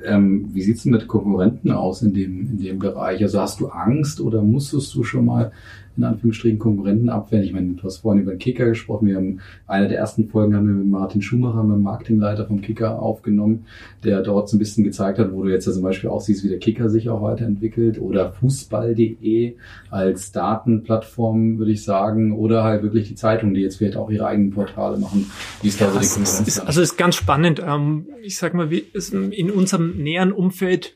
[0.04, 3.22] Ähm, wie sieht's denn mit Konkurrenten aus in dem, in dem Bereich?
[3.22, 5.54] Also hast du Angst oder musstest du schon mal
[5.98, 7.44] in Anführungsstrichen Konkurrenten abwehren.
[7.44, 9.08] Ich meine, du hast vorhin über den Kicker gesprochen.
[9.08, 12.62] Wir haben eine der ersten Folgen haben wir mit Martin Schumacher, mit dem Marketingleiter vom
[12.62, 13.66] Kicker aufgenommen,
[14.04, 16.44] der dort so ein bisschen gezeigt hat, wo du jetzt ja zum Beispiel auch siehst,
[16.44, 19.56] wie der Kicker sich auch weiterentwickelt oder Fußball.de
[19.90, 24.28] als Datenplattform, würde ich sagen, oder halt wirklich die Zeitung, die jetzt vielleicht auch ihre
[24.28, 25.30] eigenen Portale machen.
[25.62, 26.48] Wie ist da so die Konkurrenz?
[26.48, 27.62] Ist, also ist ganz spannend.
[27.66, 30.96] Ähm, ich sag mal, in unserem näheren Umfeld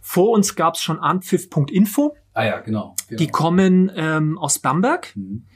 [0.00, 2.14] vor uns gab es schon anpfiff.info.
[2.34, 2.94] Ah ja, genau.
[3.08, 3.18] genau.
[3.18, 5.46] Die kommen ähm, aus Bamberg mhm.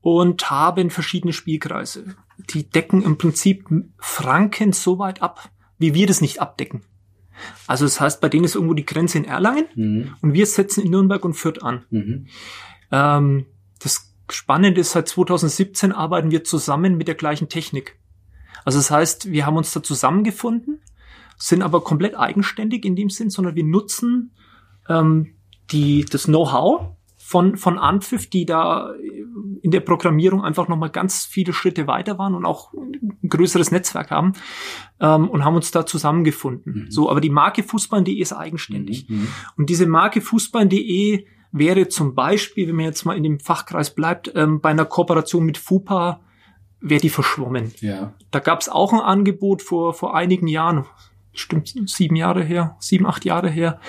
[0.00, 2.16] und haben verschiedene Spielkreise.
[2.50, 6.82] Die decken im Prinzip Franken so weit ab, wie wir das nicht abdecken.
[7.66, 10.14] Also das heißt, bei denen ist irgendwo die Grenze in Erlangen mhm.
[10.22, 11.84] und wir setzen in Nürnberg und Fürth an.
[11.90, 12.26] Mhm.
[12.92, 13.46] Ähm,
[13.80, 17.98] das Spannende ist, seit 2017 arbeiten wir zusammen mit der gleichen Technik.
[18.64, 20.80] Also das heißt, wir haben uns da zusammengefunden,
[21.36, 24.32] sind aber komplett eigenständig in dem Sinn, sondern wir nutzen
[24.88, 25.34] ähm,
[25.72, 28.92] die, das Know-how von, von Anpfiff, die da
[29.62, 34.10] in der Programmierung einfach nochmal ganz viele Schritte weiter waren und auch ein größeres Netzwerk
[34.10, 34.32] haben
[35.00, 36.84] ähm, und haben uns da zusammengefunden.
[36.84, 36.90] Mhm.
[36.90, 39.08] So, aber die Marke Fußball.de ist eigenständig.
[39.08, 39.16] Mhm.
[39.16, 39.28] mhm.
[39.56, 44.32] Und diese Marke Fußball.de wäre zum Beispiel, wenn man jetzt mal in dem Fachkreis bleibt,
[44.34, 46.20] ähm, bei einer Kooperation mit FUPA
[46.80, 47.72] wäre die verschwommen.
[47.80, 48.14] Ja.
[48.30, 50.84] Da gab es auch ein Angebot vor, vor einigen Jahren,
[51.34, 53.80] stimmt sieben Jahre her, sieben, acht Jahre her,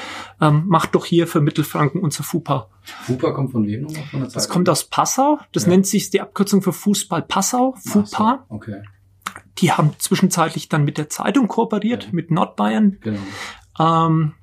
[0.41, 2.69] ähm, macht doch hier für Mittelfranken unser FUPA.
[2.83, 4.03] FUPA kommt von wem nochmal?
[4.03, 4.35] Von der Zeit?
[4.35, 5.39] Das kommt aus Passau.
[5.51, 5.69] Das ja.
[5.69, 8.45] nennt sich die Abkürzung für Fußball Passau, FUPA.
[8.49, 8.83] So, okay.
[9.59, 12.09] Die haben zwischenzeitlich dann mit der Zeitung kooperiert, ja.
[12.11, 12.97] mit Nordbayern.
[13.01, 13.19] Genau.
[13.79, 14.33] Ähm,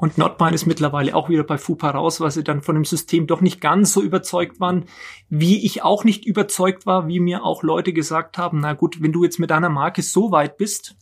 [0.00, 3.26] und Nordbayern ist mittlerweile auch wieder bei FUPA raus, weil sie dann von dem System
[3.26, 4.86] doch nicht ganz so überzeugt waren,
[5.28, 9.12] wie ich auch nicht überzeugt war, wie mir auch Leute gesagt haben, na gut, wenn
[9.12, 10.96] du jetzt mit deiner Marke so weit bist,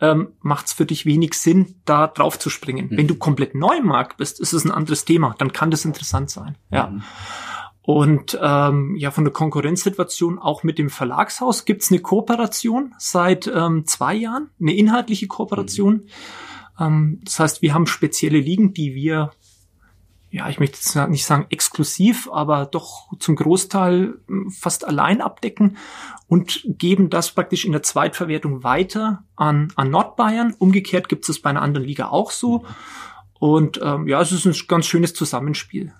[0.00, 2.88] ähm, macht es für dich wenig Sinn, da drauf zu springen.
[2.90, 2.96] Mhm.
[2.96, 5.34] Wenn du komplett neu im Markt bist, ist es ein anderes Thema.
[5.38, 6.56] Dann kann das interessant sein.
[6.70, 6.88] Ja.
[6.88, 7.02] Mhm.
[7.82, 13.86] Und ähm, ja, von der Konkurrenzsituation auch mit dem Verlagshaus gibt's eine Kooperation seit ähm,
[13.86, 15.94] zwei Jahren, eine inhaltliche Kooperation.
[15.94, 16.02] Mhm.
[16.80, 19.30] Ähm, das heißt, wir haben spezielle Ligen, die wir
[20.30, 25.76] ja, ich möchte nicht sagen exklusiv, aber doch zum Großteil hm, fast allein abdecken
[26.28, 30.54] und geben das praktisch in der Zweitverwertung weiter an, an Nordbayern.
[30.58, 32.64] Umgekehrt gibt es bei einer anderen Liga auch so.
[33.38, 35.92] Und ähm, ja, es ist ein ganz schönes Zusammenspiel.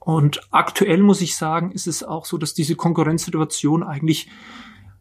[0.00, 4.28] Und aktuell muss ich sagen, ist es auch so, dass diese Konkurrenzsituation eigentlich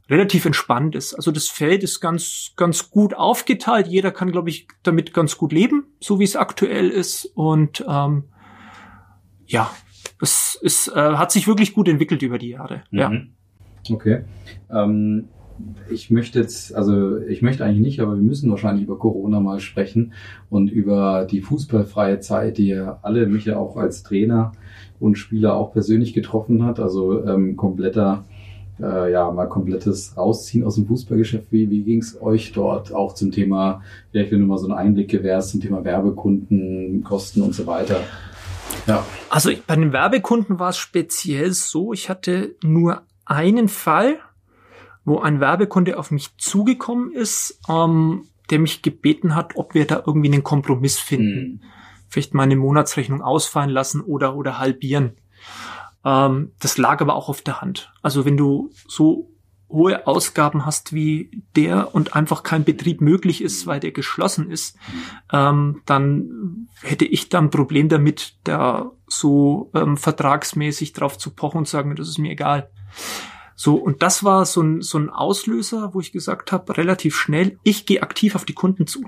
[0.09, 1.13] relativ entspannt ist.
[1.13, 3.87] Also das Feld ist ganz, ganz gut aufgeteilt.
[3.87, 7.25] Jeder kann, glaube ich, damit ganz gut leben, so wie es aktuell ist.
[7.35, 8.25] Und ähm,
[9.47, 9.69] ja,
[10.21, 12.84] es, es äh, hat sich wirklich gut entwickelt über die Jahre.
[12.91, 12.99] Mhm.
[12.99, 13.12] Ja.
[13.91, 14.21] Okay.
[14.71, 15.25] Ähm,
[15.89, 19.60] ich möchte jetzt, also ich möchte eigentlich nicht, aber wir müssen wahrscheinlich über Corona mal
[19.60, 20.13] sprechen
[20.49, 24.51] und über die fußballfreie Zeit, die ja alle mich ja auch als Trainer
[24.99, 26.79] und Spieler auch persönlich getroffen hat.
[26.79, 28.25] Also ähm, kompletter,
[28.81, 31.51] äh, ja, mal komplettes Rausziehen aus dem Fußballgeschäft.
[31.51, 33.81] Wie, wie ging es euch dort auch zum Thema,
[34.12, 38.01] vielleicht wenn du mal so einen Einblick gewährst zum Thema Werbekunden, Kosten und so weiter?
[38.88, 39.06] Ja.
[39.30, 44.19] Also bei den Werbekunden war es speziell so, ich hatte nur einen Fall,
[45.04, 50.04] wo ein Werbekunde auf mich zugekommen ist, ähm, der mich gebeten hat, ob wir da
[50.06, 51.39] irgendwie einen Kompromiss finden.
[51.39, 51.62] Mhm.
[52.10, 55.13] Vielleicht meine Monatsrechnung ausfallen lassen oder, oder halbieren.
[56.04, 57.91] Ähm, das lag aber auch auf der Hand.
[58.01, 59.32] Also wenn du so
[59.75, 64.77] hohe Ausgaben hast wie der und einfach kein Betrieb möglich ist, weil der geschlossen ist,
[65.31, 71.59] ähm, dann hätte ich da ein Problem damit, da so ähm, vertragsmäßig drauf zu pochen
[71.59, 72.71] und sagen, das ist mir egal.
[73.55, 77.59] So, und das war so ein, so ein Auslöser, wo ich gesagt habe, relativ schnell,
[77.63, 79.05] ich gehe aktiv auf die Kunden zu.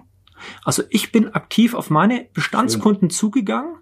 [0.64, 3.18] Also ich bin aktiv auf meine Bestandskunden Schön.
[3.18, 3.76] zugegangen,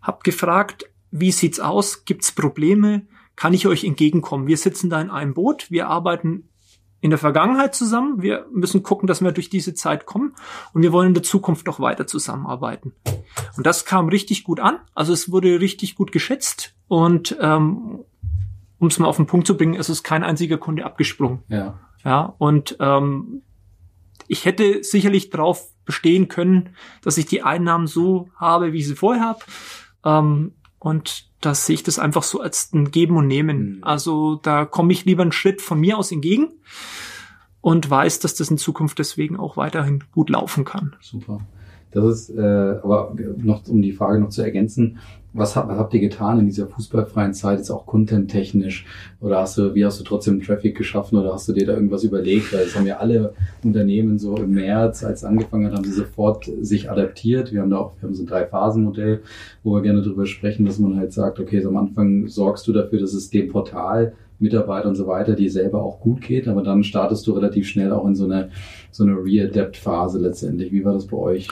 [0.00, 3.06] habe gefragt, wie sieht's aus, gibt's Probleme,
[3.38, 4.48] kann ich euch entgegenkommen?
[4.48, 6.48] Wir sitzen da in einem Boot, wir arbeiten
[7.00, 10.34] in der Vergangenheit zusammen, wir müssen gucken, dass wir durch diese Zeit kommen
[10.72, 12.94] und wir wollen in der Zukunft noch weiter zusammenarbeiten.
[13.56, 18.00] Und das kam richtig gut an, also es wurde richtig gut geschätzt und ähm,
[18.80, 21.44] um es mal auf den Punkt zu bringen, ist es kein einziger Kunde abgesprungen.
[21.46, 21.78] Ja.
[22.04, 23.42] Ja, und ähm,
[24.26, 26.70] ich hätte sicherlich darauf bestehen können,
[27.02, 29.40] dass ich die Einnahmen so habe, wie ich sie vorher habe.
[30.04, 33.76] Ähm, und da sehe ich das einfach so als ein Geben und Nehmen.
[33.76, 33.78] Mhm.
[33.82, 36.48] Also da komme ich lieber einen Schritt von mir aus entgegen
[37.60, 40.96] und weiß, dass das in Zukunft deswegen auch weiterhin gut laufen kann.
[41.00, 41.40] Super.
[41.90, 42.40] Das ist, äh,
[42.82, 44.98] aber noch um die Frage noch zu ergänzen,
[45.38, 48.84] was habt, habt ihr getan in dieser fußballfreien Zeit, jetzt auch content-technisch?
[49.20, 52.04] Oder hast du, wie hast du trotzdem Traffic geschaffen oder hast du dir da irgendwas
[52.04, 52.52] überlegt?
[52.52, 56.50] Weil es haben ja alle Unternehmen so im März, als angefangen hat, haben sie sofort
[56.60, 57.52] sich adaptiert.
[57.52, 59.20] Wir haben da auch, wir haben so ein Drei-Phasen-Modell,
[59.62, 62.72] wo wir gerne drüber sprechen, dass man halt sagt, okay, so am Anfang sorgst du
[62.72, 66.62] dafür, dass es dem Portal Mitarbeiter und so weiter, die selber auch gut geht, aber
[66.62, 68.50] dann startest du relativ schnell auch in so eine,
[68.90, 70.72] so eine Re-Adapt-Phase letztendlich.
[70.72, 71.48] Wie war das bei euch?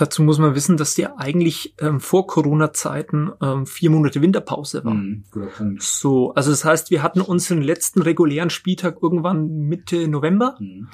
[0.00, 4.94] Dazu muss man wissen, dass die eigentlich ähm, vor Corona-Zeiten ähm, vier Monate Winterpause war.
[4.94, 5.24] Mhm,
[5.78, 10.56] so, also das heißt, wir hatten unseren letzten regulären Spieltag irgendwann Mitte November.
[10.58, 10.88] Mhm.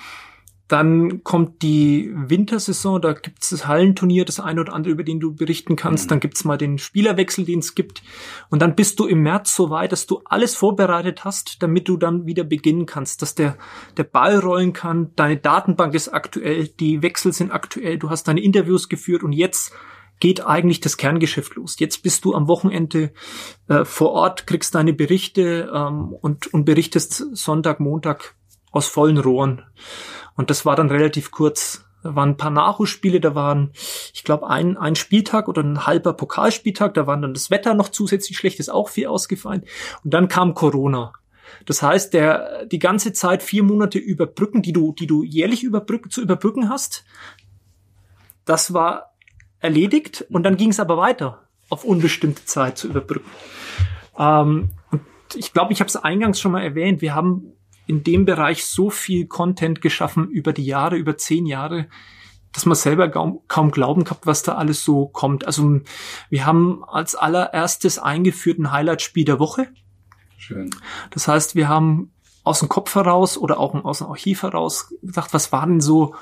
[0.68, 5.20] Dann kommt die Wintersaison, da gibt es das Hallenturnier, das eine oder andere, über den
[5.20, 6.06] du berichten kannst.
[6.06, 6.08] Mhm.
[6.08, 8.02] Dann gibt es mal den Spielerwechsel, den es gibt.
[8.50, 11.96] Und dann bist du im März so weit, dass du alles vorbereitet hast, damit du
[11.96, 13.56] dann wieder beginnen kannst, dass der,
[13.96, 15.12] der Ball rollen kann.
[15.14, 19.72] Deine Datenbank ist aktuell, die Wechsel sind aktuell, du hast deine Interviews geführt und jetzt
[20.18, 21.76] geht eigentlich das Kerngeschäft los.
[21.78, 23.12] Jetzt bist du am Wochenende
[23.68, 28.34] äh, vor Ort, kriegst deine Berichte ähm, und, und berichtest Sonntag, Montag
[28.76, 29.62] aus vollen Rohren.
[30.36, 31.84] Und das war dann relativ kurz.
[32.02, 33.72] Da waren ein paar Nachholspiele, da waren,
[34.14, 37.88] ich glaube, ein, ein Spieltag oder ein halber Pokalspieltag, da waren dann das Wetter noch
[37.88, 39.64] zusätzlich schlecht, ist auch viel ausgefallen.
[40.04, 41.14] Und dann kam Corona.
[41.64, 46.10] Das heißt, der, die ganze Zeit vier Monate überbrücken, die du, die du jährlich überbrücken,
[46.10, 47.04] zu überbrücken hast,
[48.44, 49.14] das war
[49.58, 53.28] erledigt und dann ging es aber weiter auf unbestimmte Zeit zu überbrücken.
[54.16, 55.00] Ähm, und
[55.34, 57.55] ich glaube, ich habe es eingangs schon mal erwähnt, wir haben
[57.86, 61.86] in dem Bereich so viel Content geschaffen über die Jahre, über zehn Jahre,
[62.52, 65.46] dass man selber kaum, kaum glauben kann, was da alles so kommt.
[65.46, 65.80] Also
[66.30, 69.68] wir haben als allererstes eingeführt ein Highlight-Spiel der Woche.
[70.38, 70.70] Schön.
[71.10, 72.12] Das heißt, wir haben
[72.44, 76.14] aus dem Kopf heraus oder auch aus dem Archiv heraus gedacht, was waren so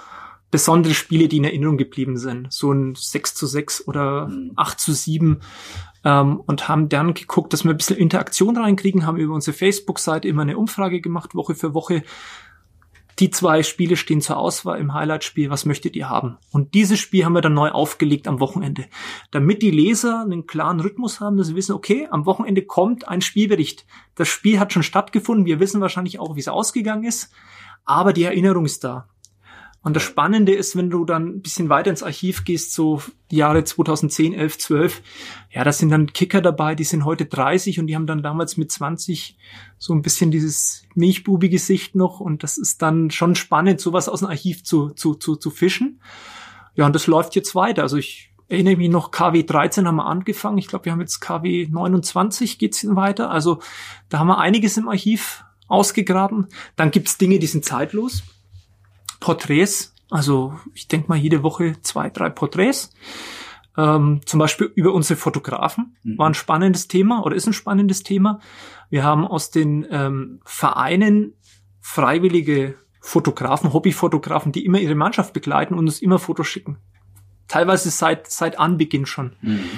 [0.55, 2.53] besondere Spiele, die in Erinnerung geblieben sind.
[2.53, 4.79] So ein 6 zu 6 oder 8 mhm.
[4.79, 5.41] zu 7
[6.05, 10.29] ähm, und haben dann geguckt, dass wir ein bisschen Interaktion reinkriegen, haben über unsere Facebook-Seite
[10.29, 12.05] immer eine Umfrage gemacht, Woche für Woche.
[13.19, 16.39] die zwei Spiele stehen zur Auswahl im Highlight-Spiel, was möchtet ihr haben?
[16.53, 18.87] Und dieses Spiel haben wir dann neu aufgelegt am Wochenende,
[19.33, 23.23] damit die Leser einen klaren Rhythmus haben, dass sie wissen, okay, am Wochenende kommt ein
[23.23, 23.87] Spielbericht.
[24.15, 27.33] Das Spiel hat schon stattgefunden, wir wissen wahrscheinlich auch, wie es ausgegangen ist,
[27.85, 29.09] aber die Erinnerung ist da.
[29.85, 33.37] Und das Spannende ist, wenn du dann ein bisschen weiter ins Archiv gehst, so die
[33.37, 35.03] Jahre 2010, 11, 12,
[35.51, 38.57] ja, da sind dann Kicker dabei, die sind heute 30 und die haben dann damals
[38.57, 39.37] mit 20
[39.77, 44.29] so ein bisschen dieses Milchbubi-Gesicht noch und das ist dann schon spannend, sowas aus dem
[44.29, 46.01] Archiv zu, zu, zu, zu fischen.
[46.77, 47.83] Ja, und das läuft jetzt weiter.
[47.83, 50.57] Also ich erinnere mich noch, KW 13 haben wir angefangen.
[50.57, 53.31] Ich glaube, wir haben jetzt KW 29 geht's weiter.
[53.31, 53.59] Also
[54.09, 56.47] da haben wir einiges im Archiv ausgegraben.
[56.75, 58.23] Dann gibt's Dinge, die sind zeitlos
[59.25, 59.95] Porträts.
[60.11, 62.93] Also ich denke mal jede Woche zwei, drei Porträts.
[63.75, 66.19] Ähm, zum Beispiel über unsere Fotografen mhm.
[66.19, 68.39] war ein spannendes Thema oder ist ein spannendes Thema.
[68.91, 71.33] Wir haben aus den ähm, Vereinen
[71.81, 76.77] freiwillige Fotografen, Hobbyfotografen, die immer ihre Mannschaft begleiten und uns immer Fotos schicken.
[77.49, 79.37] Teilweise seit, seit Anbeginn schon.
[79.41, 79.71] Mhm.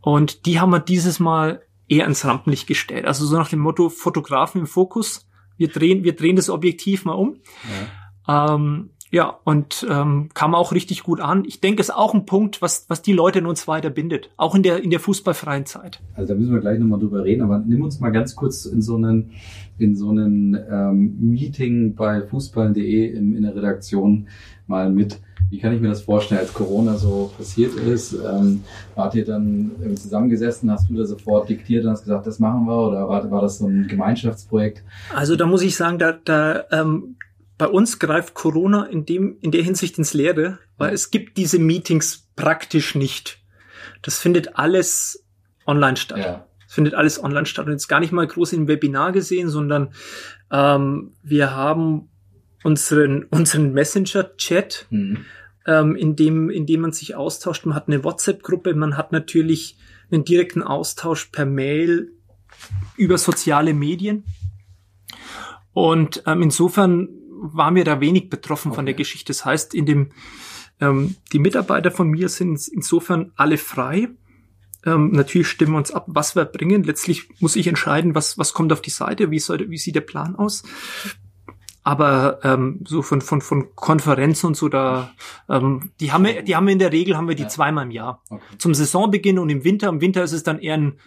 [0.00, 3.06] Und die haben wir dieses Mal eher ins Rampenlicht gestellt.
[3.06, 5.28] Also so nach dem Motto Fotografen im Fokus.
[5.56, 7.36] Wir drehen, wir drehen das Objektiv mal um.
[7.62, 7.99] Ja.
[8.28, 11.44] Ähm, ja, und ähm, kam auch richtig gut an.
[11.44, 14.30] Ich denke, es ist auch ein Punkt, was, was die Leute in uns weiter bindet,
[14.36, 16.00] auch in der, in der fußballfreien Zeit.
[16.14, 18.82] Also da müssen wir gleich nochmal drüber reden, aber nimm uns mal ganz kurz in
[18.82, 19.32] so einen,
[19.78, 24.28] in so einen ähm, Meeting bei fußball.de in, in der Redaktion
[24.68, 25.18] mal mit.
[25.50, 28.12] Wie kann ich mir das vorstellen, als Corona so passiert ist?
[28.12, 28.62] Ähm,
[28.94, 32.88] wart ihr dann zusammengesessen, hast du da sofort diktiert und hast gesagt, das machen wir?
[32.88, 34.84] Oder war, war das so ein Gemeinschaftsprojekt?
[35.12, 37.16] Also da muss ich sagen, da, da ähm,
[37.60, 41.58] bei uns greift Corona in dem, in der Hinsicht ins Leere, weil es gibt diese
[41.58, 43.38] Meetings praktisch nicht.
[44.00, 45.26] Das findet alles
[45.66, 46.20] online statt.
[46.20, 46.46] Ja.
[46.66, 49.92] Es findet alles online statt und jetzt gar nicht mal groß im Webinar gesehen, sondern
[50.50, 52.08] ähm, wir haben
[52.62, 55.26] unseren, unseren Messenger-Chat, mhm.
[55.66, 57.66] ähm, in dem, in dem man sich austauscht.
[57.66, 59.76] Man hat eine WhatsApp-Gruppe, man hat natürlich
[60.10, 62.10] einen direkten Austausch per Mail
[62.96, 64.24] über soziale Medien.
[65.74, 68.76] Und ähm, insofern waren wir da wenig betroffen okay.
[68.76, 69.32] von der Geschichte.
[69.32, 70.10] Das heißt, in dem,
[70.80, 74.08] ähm, die Mitarbeiter von mir sind insofern alle frei.
[74.84, 76.84] Ähm, natürlich stimmen wir uns ab, was wir bringen.
[76.84, 80.00] Letztlich muss ich entscheiden, was, was kommt auf die Seite, wie, soll, wie sieht der
[80.00, 80.62] Plan aus.
[81.82, 85.12] Aber ähm, so von, von, von Konferenzen und so, da
[85.48, 87.48] ähm, die haben wir, die haben wir in der Regel haben wir die ja.
[87.48, 88.22] zweimal im Jahr.
[88.28, 88.42] Okay.
[88.58, 89.88] Zum Saisonbeginn und im Winter.
[89.88, 90.98] Im Winter ist es dann eher ein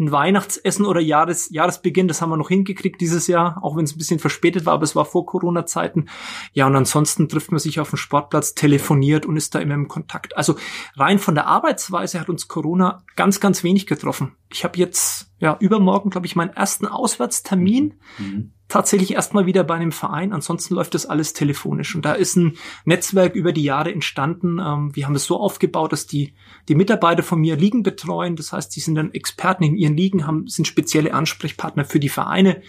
[0.00, 3.94] ein Weihnachtsessen oder Jahres, Jahresbeginn, das haben wir noch hingekriegt dieses Jahr, auch wenn es
[3.94, 6.08] ein bisschen verspätet war, aber es war vor Corona-Zeiten.
[6.52, 9.88] Ja, und ansonsten trifft man sich auf dem Sportplatz, telefoniert und ist da immer im
[9.88, 10.36] Kontakt.
[10.36, 10.56] Also
[10.96, 14.32] rein von der Arbeitsweise hat uns Corona ganz, ganz wenig getroffen.
[14.50, 18.00] Ich habe jetzt, ja, übermorgen, glaube ich, meinen ersten Auswärtstermin.
[18.18, 20.32] Mhm tatsächlich erstmal wieder bei einem Verein.
[20.32, 21.94] Ansonsten läuft das alles telefonisch.
[21.94, 24.58] Und da ist ein Netzwerk über die Jahre entstanden.
[24.58, 26.34] Ähm, wir haben es so aufgebaut, dass die,
[26.68, 28.36] die Mitarbeiter von mir Ligen betreuen.
[28.36, 32.08] Das heißt, die sind dann Experten in ihren Ligen, haben, sind spezielle Ansprechpartner für die
[32.08, 32.62] Vereine.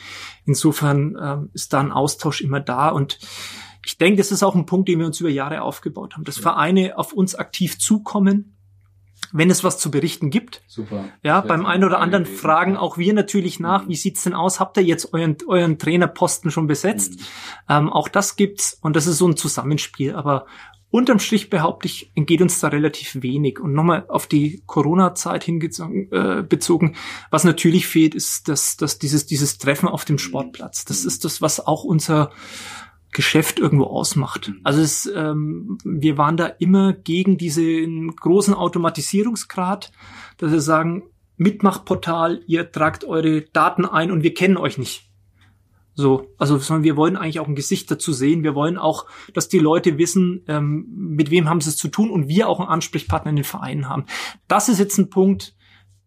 [0.46, 2.90] Insofern ähm, ist da ein Austausch immer da.
[2.90, 3.20] Und
[3.86, 6.38] ich denke, das ist auch ein Punkt, den wir uns über Jahre aufgebaut haben, dass
[6.38, 8.58] Vereine auf uns aktiv zukommen
[9.32, 10.62] wenn es was zu berichten gibt.
[10.68, 11.06] Super.
[11.24, 12.40] Ja, beim einen oder anderen gewesen.
[12.40, 13.90] fragen auch wir natürlich nach, mhm.
[13.90, 14.60] wie sieht's denn aus?
[14.60, 17.20] Habt ihr jetzt euren, euren Trainerposten schon besetzt?
[17.20, 17.26] Mhm.
[17.70, 20.16] Ähm, auch das gibt's und das ist so ein Zusammenspiel.
[20.16, 20.46] Aber
[20.90, 23.60] unterm Strich behaupte ich, entgeht uns da relativ wenig.
[23.60, 26.96] Und nochmal auf die Corona-Zeit hingezogen, äh, bezogen,
[27.30, 30.86] was natürlich fehlt, ist dass, dass dieses, dieses Treffen auf dem Sportplatz.
[30.86, 31.08] Das mhm.
[31.08, 32.32] ist das, was auch unser
[33.12, 34.50] Geschäft irgendwo ausmacht.
[34.50, 34.62] Mhm.
[34.64, 39.92] Also es, ähm, wir waren da immer gegen diesen großen Automatisierungsgrad,
[40.38, 41.04] dass wir sagen,
[41.38, 45.10] Mitmachportal, ihr tragt eure Daten ein und wir kennen euch nicht.
[45.94, 48.44] So, also sondern wir wollen eigentlich auch ein Gesicht dazu sehen.
[48.44, 52.12] Wir wollen auch, dass die Leute wissen, ähm, mit wem haben sie es zu tun
[52.12, 54.06] und wir auch einen Ansprechpartner in den Vereinen haben.
[54.48, 55.56] Das ist jetzt ein Punkt,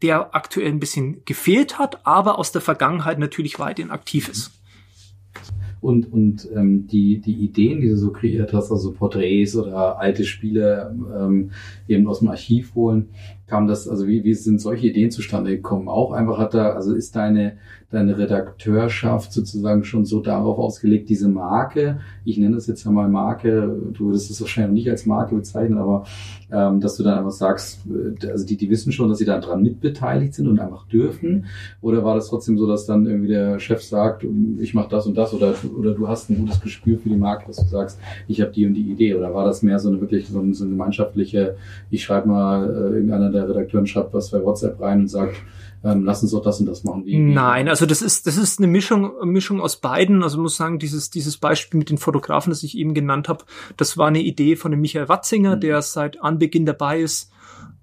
[0.03, 4.53] der aktuell ein bisschen gefehlt hat, aber aus der Vergangenheit natürlich weiterhin aktiv ist
[5.85, 10.25] und, und ähm, die, die Ideen, die du so kreiert hast, also Porträts oder alte
[10.25, 11.51] Spiele ähm,
[11.87, 13.11] eben aus dem Archiv holen,
[13.46, 15.88] kam das, also wie, wie sind solche Ideen zustande gekommen?
[15.88, 17.59] Auch einfach hat da, also ist deine,
[17.90, 23.76] deine Redakteurschaft sozusagen schon so darauf ausgelegt, diese Marke, ich nenne das jetzt einmal Marke,
[23.92, 26.04] du würdest es wahrscheinlich nicht als Marke bezeichnen, aber
[26.50, 29.38] ähm, dass du dann einfach sagst, äh, also die, die wissen schon, dass sie da
[29.38, 31.46] dran mitbeteiligt sind und einfach dürfen?
[31.80, 34.26] Oder war das trotzdem so, dass dann irgendwie der Chef sagt,
[34.59, 37.46] ich mache das und das oder, oder du hast ein gutes Gespür für die Marke,
[37.46, 39.14] dass du sagst, ich habe die und die Idee?
[39.14, 41.57] Oder war das mehr so eine wirklich so eine, so eine gemeinschaftliche,
[41.90, 45.37] ich schreibe mal äh, irgendeiner der Redakteurin schreibt was bei WhatsApp rein und sagt,
[45.85, 47.05] ähm, lass uns doch das und das machen.
[47.05, 50.22] Wie, Nein, also das ist das ist eine Mischung Mischung aus beiden.
[50.22, 53.45] Also muss sagen, dieses dieses Beispiel mit den Fotografen, das ich eben genannt habe,
[53.76, 55.61] das war eine Idee von dem Michael Watzinger, mhm.
[55.61, 57.30] der seit Anbeginn dabei ist.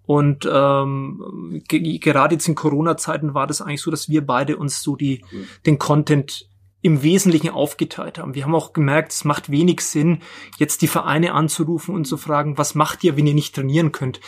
[0.08, 4.96] Und ähm, gerade jetzt in Corona-Zeiten war das eigentlich so, dass wir beide uns so
[4.96, 5.46] die cool.
[5.66, 6.50] den Content
[6.82, 8.36] im Wesentlichen aufgeteilt haben.
[8.36, 10.20] Wir haben auch gemerkt, es macht wenig Sinn,
[10.58, 14.20] jetzt die Vereine anzurufen und zu fragen, was macht ihr, wenn ihr nicht trainieren könnt?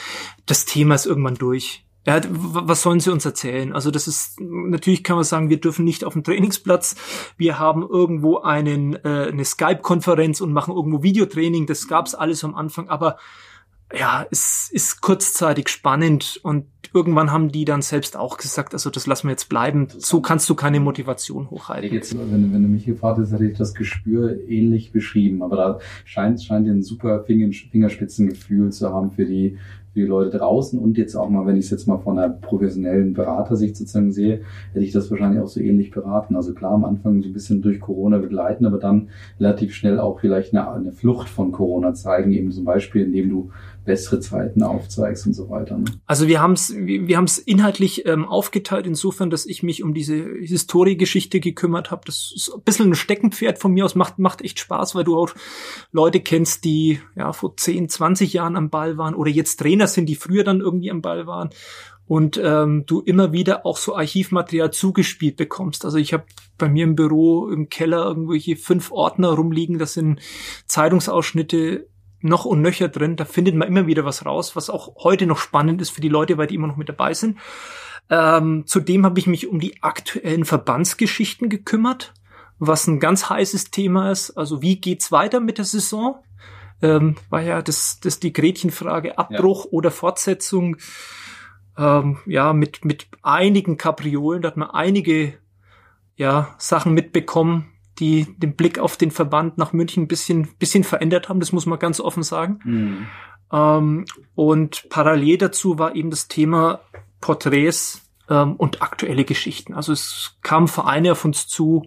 [0.45, 1.83] Das Thema ist irgendwann durch.
[2.05, 3.71] Ja, was sollen sie uns erzählen?
[3.71, 6.95] Also das ist natürlich kann man sagen, wir dürfen nicht auf dem Trainingsplatz.
[7.37, 11.65] Wir haben irgendwo einen äh, eine Skype-Konferenz und machen irgendwo Videotraining.
[11.65, 13.17] Das gab's alles am Anfang, aber
[13.93, 19.07] ja, es ist kurzzeitig spannend und irgendwann haben die dann selbst auch gesagt, also das
[19.07, 19.87] lassen wir jetzt bleiben.
[19.97, 21.91] So kannst du keine Motivation hochhalten.
[21.91, 25.79] Jetzt, wenn, wenn du mich gefragt hast, hätte ich das Gespür ähnlich beschrieben, aber da
[26.05, 29.57] scheint, scheint ein super Fingerspitzengefühl zu haben für die
[29.93, 32.29] für die Leute draußen und jetzt auch mal, wenn ich es jetzt mal von einer
[32.29, 34.41] professionellen Beratersicht sozusagen sehe,
[34.73, 36.35] hätte ich das wahrscheinlich auch so ähnlich beraten.
[36.35, 40.19] Also klar, am Anfang so ein bisschen durch Corona begleiten, aber dann relativ schnell auch
[40.19, 43.51] vielleicht eine, eine Flucht von Corona zeigen, eben zum Beispiel, indem du
[43.85, 45.77] bessere Zeiten aufzeigst und so weiter.
[45.77, 45.85] Ne?
[46.05, 49.93] Also wir haben es wir haben es inhaltlich ähm, aufgeteilt insofern, dass ich mich um
[49.93, 52.03] diese Historiegeschichte gekümmert habe.
[52.05, 55.17] Das ist ein bisschen ein Steckenpferd von mir aus, macht macht echt Spaß, weil du
[55.17, 55.31] auch
[55.91, 60.07] Leute kennst, die ja vor 10, 20 Jahren am Ball waren oder jetzt Trainer sind,
[60.07, 61.49] die früher dann irgendwie am Ball waren
[62.05, 65.85] und ähm, du immer wieder auch so Archivmaterial zugespielt bekommst.
[65.85, 66.25] Also ich habe
[66.57, 70.19] bei mir im Büro im Keller irgendwelche fünf Ordner rumliegen, das sind
[70.67, 71.87] Zeitungsausschnitte
[72.23, 73.15] noch und nöcher drin.
[73.15, 76.09] Da findet man immer wieder was raus, was auch heute noch spannend ist für die
[76.09, 77.37] Leute, weil die immer noch mit dabei sind.
[78.09, 82.13] Ähm, zudem habe ich mich um die aktuellen Verbandsgeschichten gekümmert,
[82.59, 84.31] was ein ganz heißes Thema ist.
[84.31, 86.23] Also wie geht's weiter mit der Saison?
[86.81, 89.71] Ähm, war ja das, das die Gretchenfrage Abbruch ja.
[89.71, 90.77] oder Fortsetzung.
[91.77, 95.33] Ähm, ja, mit, mit einigen Kapriolen, da hat man einige
[96.15, 101.29] ja, Sachen mitbekommen, die den Blick auf den Verband nach München ein bisschen, bisschen verändert
[101.29, 102.59] haben, das muss man ganz offen sagen.
[102.63, 103.07] Mhm.
[103.51, 106.81] Ähm, und parallel dazu war eben das Thema
[107.21, 109.73] Porträts ähm, und aktuelle Geschichten.
[109.73, 111.83] Also es kamen Vereine auf uns zu,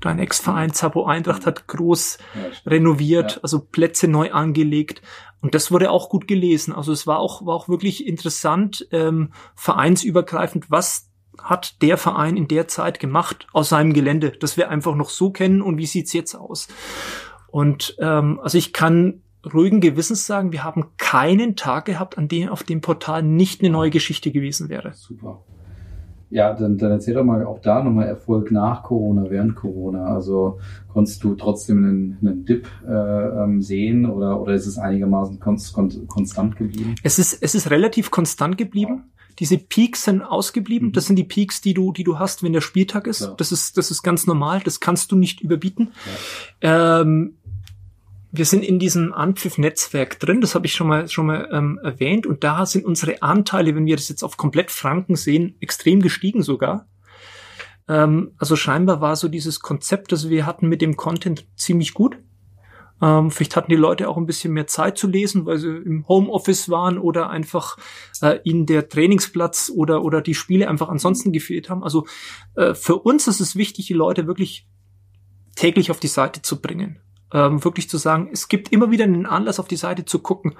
[0.00, 3.38] dein Ex-Verein Zabo Eintracht hat groß ja, renoviert, ja.
[3.42, 5.02] also Plätze neu angelegt.
[5.40, 6.72] Und das wurde auch gut gelesen.
[6.72, 11.10] Also es war auch, war auch wirklich interessant, ähm, vereinsübergreifend, was
[11.42, 15.30] hat der Verein in der Zeit gemacht aus seinem Gelände, das wir einfach noch so
[15.30, 16.68] kennen und wie sieht's jetzt aus?
[17.48, 19.22] Und ähm, also ich kann
[19.52, 23.70] ruhigen Gewissens sagen, wir haben keinen Tag gehabt, an dem auf dem Portal nicht eine
[23.70, 24.92] neue Geschichte gewesen wäre.
[24.94, 25.42] Super.
[26.30, 30.06] Ja, dann, dann erzähl doch mal auch da nochmal Erfolg nach Corona, während Corona.
[30.06, 30.58] Also
[30.88, 35.76] konntest du trotzdem einen, einen Dip äh, ähm, sehen oder, oder ist es einigermaßen konst,
[36.08, 36.96] konstant geblieben?
[37.04, 39.12] Es ist, es ist relativ konstant geblieben.
[39.38, 40.88] Diese Peaks sind ausgeblieben.
[40.88, 40.92] Mhm.
[40.92, 43.22] Das sind die Peaks, die du, die du hast, wenn der Spieltag ist.
[43.22, 43.34] Ja.
[43.36, 44.60] Das ist, das ist ganz normal.
[44.64, 45.92] Das kannst du nicht überbieten.
[46.62, 47.00] Ja.
[47.00, 47.36] Ähm,
[48.36, 52.26] wir sind in diesem Anpfiff-Netzwerk drin, das habe ich schon mal schon mal ähm, erwähnt,
[52.26, 56.42] und da sind unsere Anteile, wenn wir das jetzt auf komplett Franken sehen, extrem gestiegen
[56.42, 56.88] sogar.
[57.86, 62.18] Ähm, also scheinbar war so dieses Konzept, das wir hatten mit dem Content ziemlich gut.
[63.02, 66.06] Ähm, vielleicht hatten die Leute auch ein bisschen mehr Zeit zu lesen, weil sie im
[66.08, 67.76] Homeoffice waren oder einfach
[68.22, 71.82] äh, ihnen der Trainingsplatz oder, oder die Spiele einfach ansonsten gefehlt haben.
[71.82, 72.06] Also
[72.54, 74.68] äh, für uns ist es wichtig, die Leute wirklich
[75.56, 77.00] täglich auf die Seite zu bringen.
[77.32, 80.54] Ähm, wirklich zu sagen, es gibt immer wieder einen Anlass, auf die Seite zu gucken.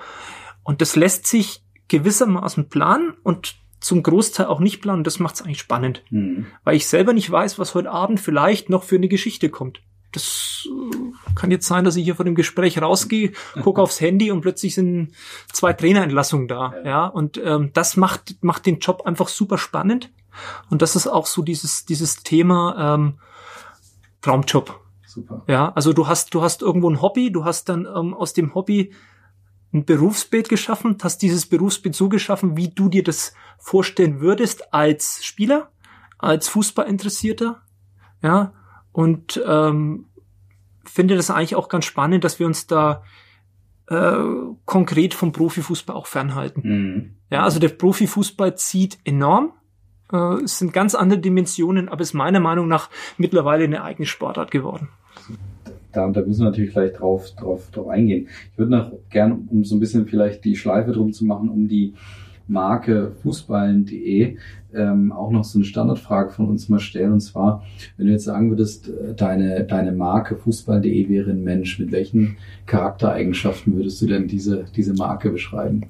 [0.64, 5.04] Und das lässt sich gewissermaßen planen und zum Großteil auch nicht planen.
[5.04, 6.46] Das macht es eigentlich spannend, mhm.
[6.64, 9.82] weil ich selber nicht weiß, was heute Abend vielleicht noch für eine Geschichte kommt
[10.14, 14.30] das äh, kann jetzt sein, dass ich hier von dem Gespräch rausgehe, gucke aufs Handy
[14.30, 15.12] und plötzlich sind
[15.52, 16.74] zwei Trainerentlassungen da.
[16.76, 20.10] Ja, ja und ähm, das macht macht den Job einfach super spannend.
[20.68, 23.18] Und das ist auch so dieses dieses Thema ähm,
[24.22, 24.80] Traumjob.
[25.06, 25.44] Super.
[25.46, 28.54] Ja, also du hast du hast irgendwo ein Hobby, du hast dann ähm, aus dem
[28.54, 28.92] Hobby
[29.72, 35.24] ein Berufsbild geschaffen, hast dieses Berufsbild so geschaffen, wie du dir das vorstellen würdest als
[35.24, 35.70] Spieler,
[36.18, 37.62] als Fußballinteressierter.
[38.22, 38.54] Ja,
[38.94, 40.06] und ähm,
[40.84, 43.02] finde das eigentlich auch ganz spannend, dass wir uns da
[43.88, 44.14] äh,
[44.64, 46.62] konkret vom Profifußball auch fernhalten.
[46.64, 47.10] Mhm.
[47.28, 49.52] Ja, also der Profifußball zieht enorm.
[50.12, 52.88] Äh, es sind ganz andere Dimensionen, aber ist meiner Meinung nach
[53.18, 54.88] mittlerweile eine eigene Sportart geworden.
[55.92, 58.28] Da, da müssen wir natürlich gleich drauf, drauf, drauf eingehen.
[58.52, 61.66] Ich würde noch gern, um so ein bisschen vielleicht die Schleife drum zu machen, um
[61.66, 61.94] die
[62.46, 64.36] Marke fußballen.de
[64.76, 67.12] ähm, auch noch so eine Standardfrage von uns mal stellen.
[67.12, 67.62] Und zwar,
[67.96, 72.36] wenn du jetzt sagen würdest, äh, deine, deine Marke fußball.de wäre ein Mensch, mit welchen
[72.66, 75.86] Charaktereigenschaften würdest du denn diese, diese Marke beschreiben?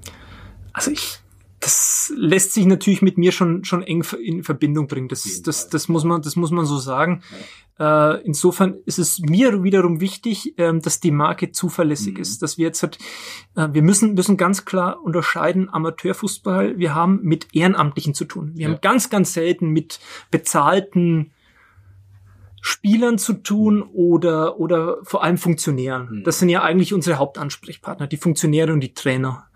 [0.73, 1.24] Also ich
[1.65, 5.09] das lässt sich natürlich mit mir schon schon eng in Verbindung bringen.
[5.09, 7.23] Das das das muss man das muss man so sagen.
[7.81, 12.21] Äh, insofern ist es mir wiederum wichtig, ähm, dass die Marke zuverlässig mhm.
[12.21, 12.99] ist, dass wir jetzt halt,
[13.57, 16.79] äh, wir müssen müssen ganz klar unterscheiden Amateurfußball.
[16.79, 18.53] Wir haben mit Ehrenamtlichen zu tun.
[18.55, 18.75] Wir ja.
[18.75, 20.01] haben ganz ganz selten mit
[20.31, 21.33] bezahlten
[22.61, 26.19] Spielern zu tun oder oder vor allem Funktionären.
[26.19, 26.25] Mhm.
[26.25, 29.49] Das sind ja eigentlich unsere Hauptansprechpartner, die Funktionäre und die Trainer.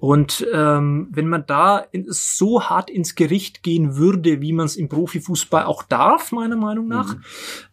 [0.00, 4.76] Und ähm, wenn man da in, so hart ins Gericht gehen würde, wie man es
[4.76, 7.22] im Profifußball auch darf, meiner Meinung nach, mhm.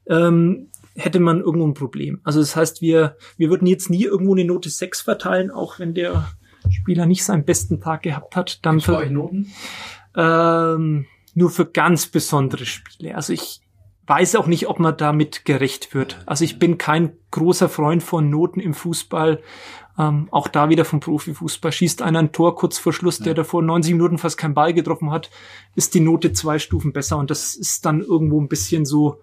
[0.08, 2.20] ähm, hätte man irgendwo ein Problem.
[2.26, 5.94] Also das heißt, wir, wir würden jetzt nie irgendwo eine Note 6 verteilen, auch wenn
[5.94, 6.28] der
[6.70, 8.66] Spieler nicht seinen besten Tag gehabt hat.
[8.66, 9.54] Dann für, Noten?
[10.14, 13.16] Ähm, nur für ganz besondere Spiele.
[13.16, 13.62] Also ich
[14.08, 16.24] weiß auch nicht, ob man damit gerecht wird.
[16.26, 19.44] Also ich bin kein großer Freund von Noten im Fußball,
[20.00, 21.72] ähm, auch da wieder vom Profifußball.
[21.72, 23.26] Schießt einer ein Tor kurz vor Schluss, ja.
[23.26, 25.30] der davor 90 Minuten fast keinen Ball getroffen hat,
[25.76, 27.18] ist die Note zwei Stufen besser.
[27.18, 29.22] Und das ist dann irgendwo ein bisschen so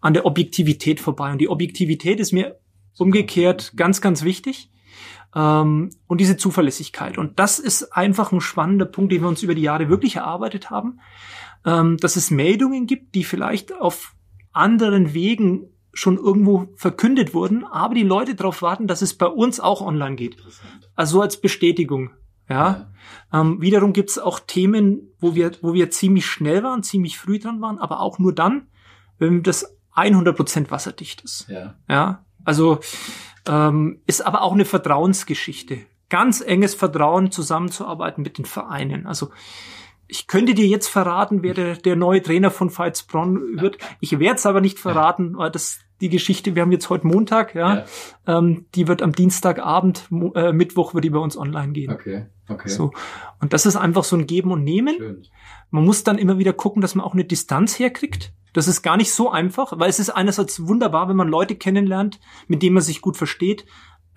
[0.00, 1.32] an der Objektivität vorbei.
[1.32, 2.58] Und die Objektivität ist mir
[2.98, 4.70] umgekehrt ganz, ganz wichtig.
[5.34, 7.16] Ähm, und diese Zuverlässigkeit.
[7.16, 10.68] Und das ist einfach ein spannender Punkt, den wir uns über die Jahre wirklich erarbeitet
[10.68, 11.00] haben.
[11.64, 14.14] Ähm, dass es Meldungen gibt, die vielleicht auf
[14.58, 19.58] anderen Wegen schon irgendwo verkündet wurden, aber die Leute darauf warten, dass es bei uns
[19.58, 20.36] auch online geht.
[20.94, 22.10] Also als Bestätigung.
[22.48, 22.88] Ja.
[23.32, 23.40] ja.
[23.40, 27.38] Ähm, wiederum gibt es auch Themen, wo wir, wo wir ziemlich schnell waren, ziemlich früh
[27.38, 28.68] dran waren, aber auch nur dann,
[29.18, 31.48] wenn das 100% wasserdicht ist.
[31.48, 31.74] Ja.
[31.88, 32.24] ja.
[32.44, 32.78] Also
[33.46, 35.80] ähm, ist aber auch eine Vertrauensgeschichte.
[36.08, 39.06] Ganz enges Vertrauen zusammenzuarbeiten mit den Vereinen.
[39.06, 39.30] Also
[40.08, 43.78] ich könnte dir jetzt verraten, wer der, der neue Trainer von Veitsbronn wird.
[44.00, 47.54] Ich werde es aber nicht verraten, weil das die Geschichte, wir haben jetzt heute Montag,
[47.54, 47.84] ja,
[48.26, 48.38] ja.
[48.38, 51.92] Ähm, die wird am Dienstagabend, äh, Mittwoch wird die bei uns online gehen.
[51.92, 52.68] Okay, okay.
[52.68, 52.92] So.
[53.40, 54.96] Und das ist einfach so ein Geben und Nehmen.
[54.96, 55.22] Schön.
[55.70, 58.32] Man muss dann immer wieder gucken, dass man auch eine Distanz herkriegt.
[58.52, 62.18] Das ist gar nicht so einfach, weil es ist einerseits wunderbar, wenn man Leute kennenlernt,
[62.46, 63.66] mit denen man sich gut versteht,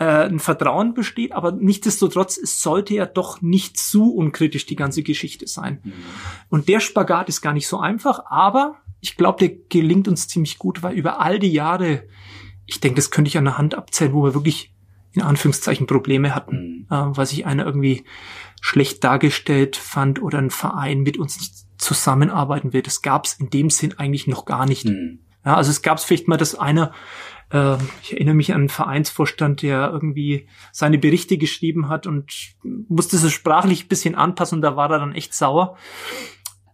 [0.02, 5.04] äh, ein Vertrauen besteht, aber nichtsdestotrotz, es sollte ja doch nicht zu unkritisch die ganze
[5.04, 5.80] Geschichte sein.
[5.84, 5.94] Mhm.
[6.50, 10.58] Und der Spagat ist gar nicht so einfach, aber ich glaube, der gelingt uns ziemlich
[10.58, 12.08] gut, weil über all die Jahre,
[12.66, 14.74] ich denke, das könnte ich an der Hand abzählen, wo wir wirklich
[15.12, 16.96] in Anführungszeichen Probleme hatten, mhm.
[16.96, 18.04] äh, weil sich einer irgendwie
[18.60, 22.82] schlecht dargestellt fand oder ein Verein mit uns nicht zusammenarbeiten will.
[22.82, 24.86] Das gab es in dem Sinn eigentlich noch gar nicht.
[24.86, 25.20] Mhm.
[25.46, 26.92] Ja, also es gab es vielleicht mal, dass einer,
[27.52, 33.16] äh, ich erinnere mich an einen Vereinsvorstand, der irgendwie seine Berichte geschrieben hat und musste
[33.16, 35.78] es sprachlich ein bisschen anpassen und da war er dann echt sauer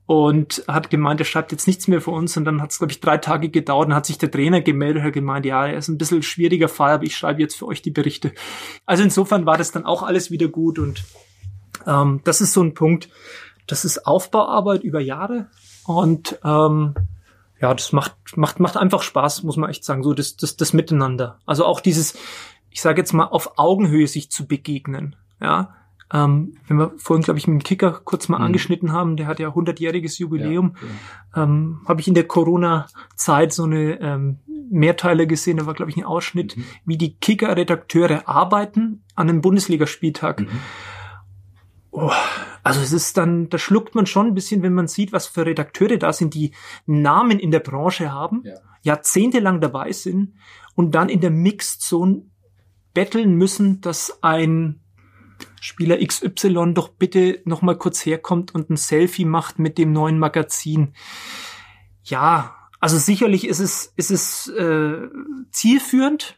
[0.07, 2.37] und hat gemeint, er schreibt jetzt nichts mehr für uns.
[2.37, 5.01] Und dann hat es, glaube ich, drei Tage gedauert und hat sich der Trainer gemeldet
[5.01, 7.67] und hat gemeint, ja, er ist ein bisschen schwieriger Fall, aber ich schreibe jetzt für
[7.67, 8.31] euch die Berichte.
[8.85, 11.03] Also insofern war das dann auch alles wieder gut und
[11.85, 13.09] ähm, das ist so ein Punkt,
[13.67, 15.47] das ist Aufbauarbeit über Jahre
[15.85, 16.95] und ähm,
[17.61, 20.73] ja, das macht, macht, macht einfach Spaß, muss man echt sagen, so das, das, das
[20.73, 21.39] Miteinander.
[21.45, 22.17] Also auch dieses,
[22.69, 25.15] ich sage jetzt mal, auf Augenhöhe sich zu begegnen.
[25.41, 25.75] Ja,
[26.13, 28.45] ähm, wenn wir vorhin, glaube ich, mit dem Kicker kurz mal mhm.
[28.45, 30.87] angeschnitten haben, der hat ja 100-jähriges Jubiläum, ja,
[31.35, 31.43] ja.
[31.43, 34.39] ähm, habe ich in der Corona-Zeit so eine ähm,
[34.69, 36.65] Mehrteile gesehen, da war, glaube ich, ein Ausschnitt, mhm.
[36.85, 40.41] wie die Kicker-Redakteure arbeiten an einem Bundesligaspieltag.
[40.41, 40.49] Mhm.
[41.91, 42.11] Oh,
[42.63, 45.45] also es ist dann, da schluckt man schon ein bisschen, wenn man sieht, was für
[45.45, 46.51] Redakteure da sind, die
[46.85, 48.55] Namen in der Branche haben, ja.
[48.83, 50.33] jahrzehntelang dabei sind
[50.75, 52.23] und dann in der Mixed Zone
[52.93, 54.81] betteln müssen, dass ein
[55.61, 60.19] Spieler XY doch bitte noch mal kurz herkommt und ein Selfie macht mit dem neuen
[60.19, 60.93] Magazin.
[62.03, 65.07] Ja, also sicherlich ist es ist es äh,
[65.51, 66.37] zielführend,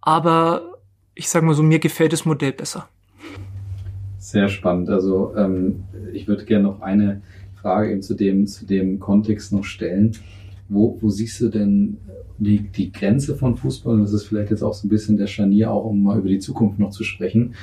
[0.00, 0.78] aber
[1.14, 2.88] ich sage mal so, mir gefällt das Modell besser.
[4.30, 4.90] Sehr spannend.
[4.90, 7.22] Also ähm, ich würde gerne noch eine
[7.54, 10.12] Frage eben zu dem zu dem Kontext noch stellen.
[10.68, 11.96] Wo, wo siehst du denn
[12.36, 15.28] die, die Grenze von Fußball, und das ist vielleicht jetzt auch so ein bisschen der
[15.28, 17.54] Scharnier, auch um mal über die Zukunft noch zu sprechen,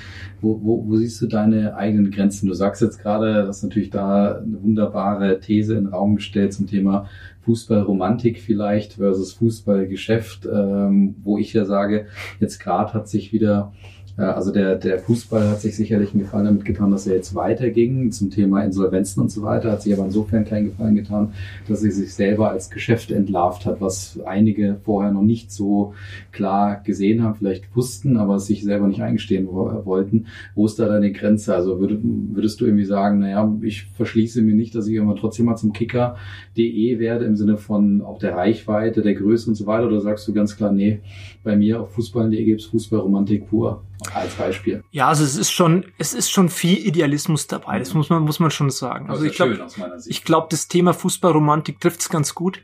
[0.42, 2.48] wo, wo, wo siehst du deine eigenen Grenzen?
[2.48, 6.66] Du sagst jetzt gerade, dass natürlich da eine wunderbare These in den Raum gestellt zum
[6.66, 7.06] Thema
[7.42, 12.08] Fußballromantik vielleicht versus Fußballgeschäft, ähm, wo ich ja sage,
[12.40, 13.72] jetzt gerade hat sich wieder
[14.18, 18.12] also der, der Fußball hat sich sicherlich einen Gefallen damit getan, dass er jetzt weiterging
[18.12, 21.34] zum Thema Insolvenzen und so weiter, hat sich aber insofern keinen Gefallen getan,
[21.68, 25.94] dass er sich selber als Geschäft entlarvt hat, was einige vorher noch nicht so
[26.32, 30.28] klar gesehen haben, vielleicht wussten, aber sich selber nicht eingestehen wollten.
[30.56, 31.54] Wo ist da deine Grenze?
[31.54, 35.46] Also würdest, würdest du irgendwie sagen, naja, ich verschließe mir nicht, dass ich immer trotzdem
[35.46, 39.88] mal zum Kicker.de werde im Sinne von auch der Reichweite, der Größe und so weiter,
[39.88, 41.02] oder sagst du ganz klar, nee,
[41.44, 43.84] bei mir auf Fußball.de gibt es Fußballromantik pur?
[44.14, 44.84] Als Beispiel.
[44.92, 47.80] Ja, also es ist schon, es ist schon viel Idealismus dabei.
[47.80, 49.10] Das muss man, muss man schon sagen.
[49.10, 49.68] Also ich glaube,
[50.06, 52.62] ich glaube, das Thema Fußballromantik trifft es ganz gut.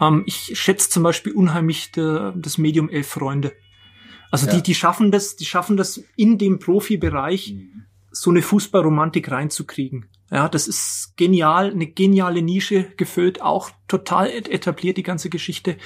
[0.00, 3.52] Ähm, ich schätze zum Beispiel unheimlich de, das Medium Elf Freunde.
[4.30, 4.54] Also ja.
[4.54, 7.84] die, die schaffen das, die schaffen das in dem Profibereich, mhm.
[8.10, 10.08] so eine Fußballromantik reinzukriegen.
[10.30, 15.76] Ja, das ist genial, eine geniale Nische gefüllt, auch total etabliert, die ganze Geschichte.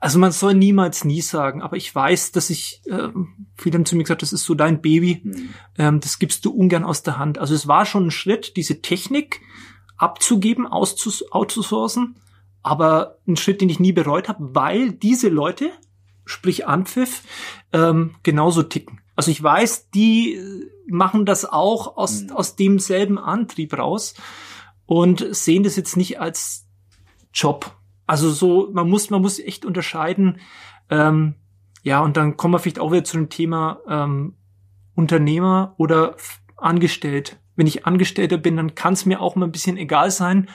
[0.00, 3.08] Also man soll niemals nie sagen, aber ich weiß, dass ich, äh,
[3.56, 5.54] viele haben zu mir gesagt, das ist so dein Baby, mhm.
[5.76, 7.38] ähm, das gibst du ungern aus der Hand.
[7.38, 9.40] Also es war schon ein Schritt, diese Technik
[9.96, 12.16] abzugeben, outzusourcen,
[12.62, 15.70] aber ein Schritt, den ich nie bereut habe, weil diese Leute,
[16.24, 17.22] sprich Anpfiff,
[17.72, 19.00] ähm, genauso ticken.
[19.16, 20.40] Also ich weiß, die
[20.86, 22.30] machen das auch aus, mhm.
[22.30, 24.14] aus demselben Antrieb raus
[24.86, 26.66] und sehen das jetzt nicht als
[27.32, 27.77] Job.
[28.08, 30.40] Also so, man muss, man muss echt unterscheiden.
[30.88, 31.34] Ähm,
[31.82, 34.34] ja, und dann kommen wir vielleicht auch wieder zu dem Thema ähm,
[34.94, 36.16] Unternehmer oder
[36.56, 37.38] angestellt.
[37.54, 40.48] Wenn ich Angestellter bin, dann kann es mir auch mal ein bisschen egal sein,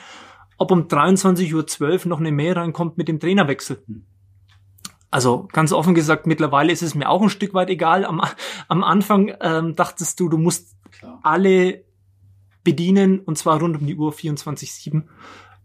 [0.58, 3.84] ob um 23.12 Uhr noch eine Mail reinkommt mit dem Trainerwechsel.
[3.86, 4.06] Hm.
[5.12, 8.04] Also ganz offen gesagt, mittlerweile ist es mir auch ein Stück weit egal.
[8.04, 8.20] Am,
[8.68, 11.20] am Anfang ähm, dachtest du, du musst Klar.
[11.22, 11.84] alle
[12.64, 15.04] bedienen und zwar rund um die Uhr 24-7.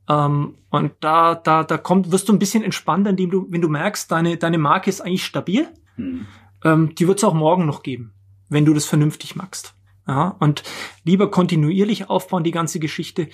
[0.09, 3.69] Ähm, und da, da, da kommt, wirst du ein bisschen entspannter, indem du, wenn du
[3.69, 5.69] merkst, deine, deine Marke ist eigentlich stabil.
[5.97, 6.27] Mhm.
[6.65, 8.13] Ähm, die wird es auch morgen noch geben,
[8.49, 9.75] wenn du das vernünftig machst.
[10.07, 10.63] Ja, und
[11.05, 13.29] lieber kontinuierlich aufbauen, die ganze Geschichte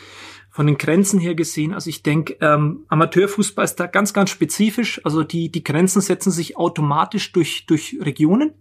[0.50, 1.72] von den Grenzen her gesehen.
[1.72, 5.00] Also ich denke, ähm, Amateurfußball ist da ganz, ganz spezifisch.
[5.04, 8.54] Also die, die Grenzen setzen sich automatisch durch, durch Regionen.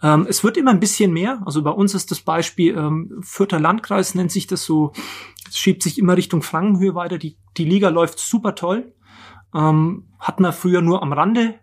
[0.00, 1.42] Ähm, es wird immer ein bisschen mehr.
[1.44, 4.92] Also bei uns ist das Beispiel ähm, Fürther Landkreis nennt sich das so.
[5.48, 7.18] Es schiebt sich immer Richtung Frankenhöhe weiter.
[7.18, 8.94] Die, die Liga läuft super toll.
[9.54, 11.54] Ähm, hat man früher nur am Rande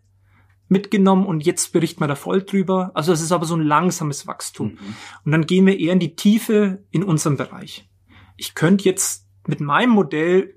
[0.72, 2.92] mitgenommen und jetzt berichten wir da voll drüber.
[2.94, 4.70] Also es ist aber so ein langsames Wachstum.
[4.70, 4.96] Mhm.
[5.26, 7.90] Und dann gehen wir eher in die Tiefe in unserem Bereich.
[8.38, 10.56] Ich könnte jetzt mit meinem Modell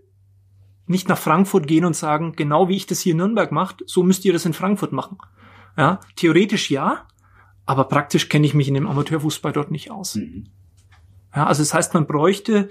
[0.87, 4.03] nicht nach Frankfurt gehen und sagen, genau wie ich das hier in Nürnberg macht, so
[4.03, 5.19] müsst ihr das in Frankfurt machen.
[5.77, 7.09] Ja, theoretisch ja,
[7.67, 10.15] aber praktisch kenne ich mich in dem Amateurfußball dort nicht aus.
[10.15, 10.47] Mhm.
[11.35, 12.71] Ja, also das heißt, man bräuchte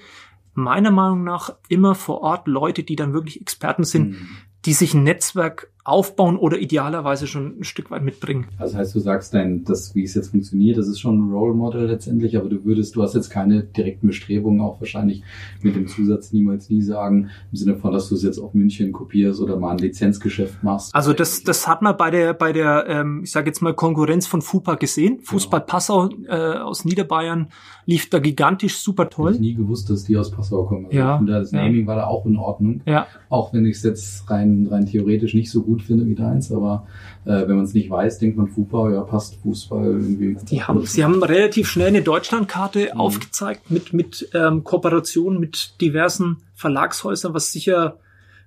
[0.53, 4.29] meiner Meinung nach immer vor Ort Leute, die dann wirklich Experten sind, mhm.
[4.65, 8.47] die sich ein Netzwerk aufbauen oder idealerweise schon ein Stück weit mitbringen.
[8.57, 11.53] Also heißt, du sagst dein, das, wie es jetzt funktioniert, das ist schon ein Role
[11.53, 15.23] Model letztendlich, aber du würdest, du hast jetzt keine direkten Bestrebungen, auch wahrscheinlich
[15.61, 18.93] mit dem Zusatz niemals nie sagen, im Sinne von, dass du es jetzt auf München
[18.93, 20.95] kopierst oder mal ein Lizenzgeschäft machst.
[20.95, 24.25] Also das, das hat man bei der, bei der, ähm, ich sage jetzt mal Konkurrenz
[24.25, 25.15] von FUPA gesehen.
[25.17, 25.25] Genau.
[25.25, 27.49] Fußball Passau äh, aus Niederbayern
[27.85, 29.33] lief da gigantisch super toll.
[29.33, 30.85] Ich nie gewusst, dass die aus Passau kommen.
[30.85, 31.21] Also ja.
[31.21, 31.87] das Naming ja.
[31.87, 32.81] war da auch in Ordnung.
[32.85, 33.07] Ja.
[33.29, 36.87] Auch wenn ich es jetzt rein, rein theoretisch nicht so gut finde wie deins, aber
[37.25, 40.37] äh, wenn man es nicht weiß, denkt man Fußball, ja passt Fußball irgendwie.
[40.49, 42.99] Die haben, sie haben relativ schnell eine Deutschlandkarte mhm.
[42.99, 47.97] aufgezeigt mit mit ähm, Kooperationen mit diversen Verlagshäusern, was sicher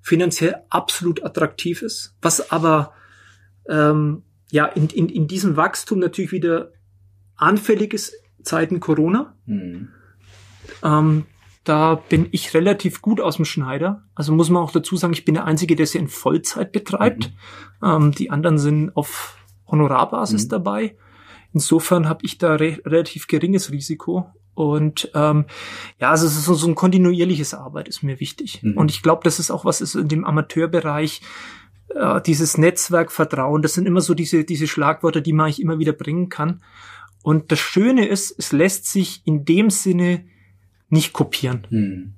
[0.02, 2.92] finanziell absolut attraktiv ist, was aber
[3.68, 4.22] ähm,
[4.52, 6.70] ja in, in, in diesem Wachstum natürlich wieder
[7.36, 9.34] anfällig ist Zeiten Corona.
[9.46, 9.88] Mhm.
[10.82, 11.24] Ähm,
[11.66, 14.04] da bin ich relativ gut aus dem Schneider.
[14.14, 17.32] Also muss man auch dazu sagen, ich bin der Einzige, der sie in Vollzeit betreibt.
[17.82, 17.88] Mhm.
[17.88, 19.36] Ähm, die anderen sind auf
[19.66, 20.48] Honorarbasis mhm.
[20.48, 20.96] dabei.
[21.52, 24.30] Insofern habe ich da re relativ geringes Risiko.
[24.54, 25.46] Und ähm,
[26.00, 28.62] ja, also es ist so, so ein kontinuierliches Arbeit ist mir wichtig.
[28.62, 28.76] Mhm.
[28.76, 31.20] Und ich glaube, das ist auch was ist in dem Amateurbereich,
[31.94, 35.80] äh, dieses Netzwerk, Vertrauen, das sind immer so diese, diese Schlagworte, die man eigentlich immer
[35.80, 36.62] wieder bringen kann.
[37.22, 40.26] Und das Schöne ist, es lässt sich in dem Sinne
[40.88, 41.66] nicht kopieren.
[41.70, 42.12] Hm.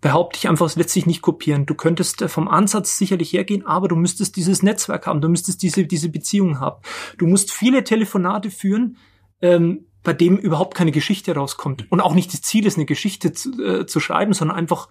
[0.00, 1.66] Behaupte ich einfach, es lässt sich nicht kopieren.
[1.66, 5.62] Du könntest äh, vom Ansatz sicherlich hergehen, aber du müsstest dieses Netzwerk haben, du müsstest
[5.62, 6.80] diese, diese Beziehung haben.
[7.18, 8.98] Du musst viele Telefonate führen,
[9.40, 11.90] ähm, bei dem überhaupt keine Geschichte rauskommt.
[11.90, 14.88] Und auch nicht das Ziel ist, eine Geschichte zu, äh, zu schreiben, sondern einfach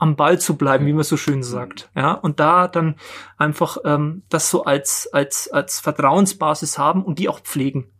[0.00, 1.90] am Ball zu bleiben, wie man so schön sagt.
[1.94, 2.96] Ja, und da dann
[3.36, 7.90] einfach ähm, das so als, als, als Vertrauensbasis haben und die auch pflegen.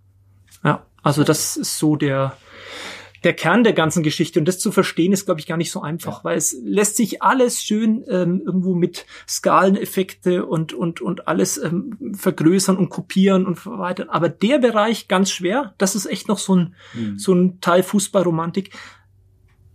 [0.65, 2.37] Ja, also das ist so der,
[3.23, 4.39] der Kern der ganzen Geschichte.
[4.39, 6.25] Und das zu verstehen, ist, glaube ich, gar nicht so einfach, ja.
[6.25, 12.15] weil es lässt sich alles schön ähm, irgendwo mit Skaleneffekte und, und, und alles ähm,
[12.15, 14.07] vergrößern und kopieren und so weiter.
[14.09, 17.19] Aber der Bereich ganz schwer, das ist echt noch so ein, mhm.
[17.19, 18.71] so ein Teil Fußballromantik.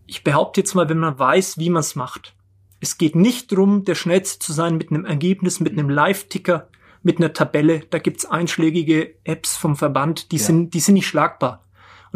[0.08, 2.36] Ich behaupte jetzt mal, wenn man weiß, wie man es macht.
[2.80, 6.68] Es geht nicht drum, der Schnellste zu sein mit einem Ergebnis, mit einem Live-Ticker,
[7.02, 7.84] mit einer Tabelle.
[7.90, 10.44] Da gibt's einschlägige Apps vom Verband, die ja.
[10.44, 11.65] sind, die sind nicht schlagbar.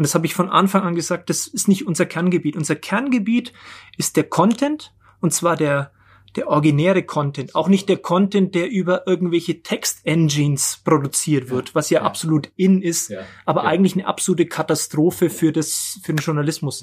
[0.00, 2.56] Und das habe ich von Anfang an gesagt, das ist nicht unser Kerngebiet.
[2.56, 3.52] Unser Kerngebiet
[3.98, 5.90] ist der Content, und zwar der,
[6.36, 12.00] der originäre Content, auch nicht der Content, der über irgendwelche Text-Engines produziert wird, was ja,
[12.00, 13.20] ja, absolut in ist, ja.
[13.44, 13.68] aber ja.
[13.68, 16.82] eigentlich eine absolute Katastrophe für das für den Journalismus.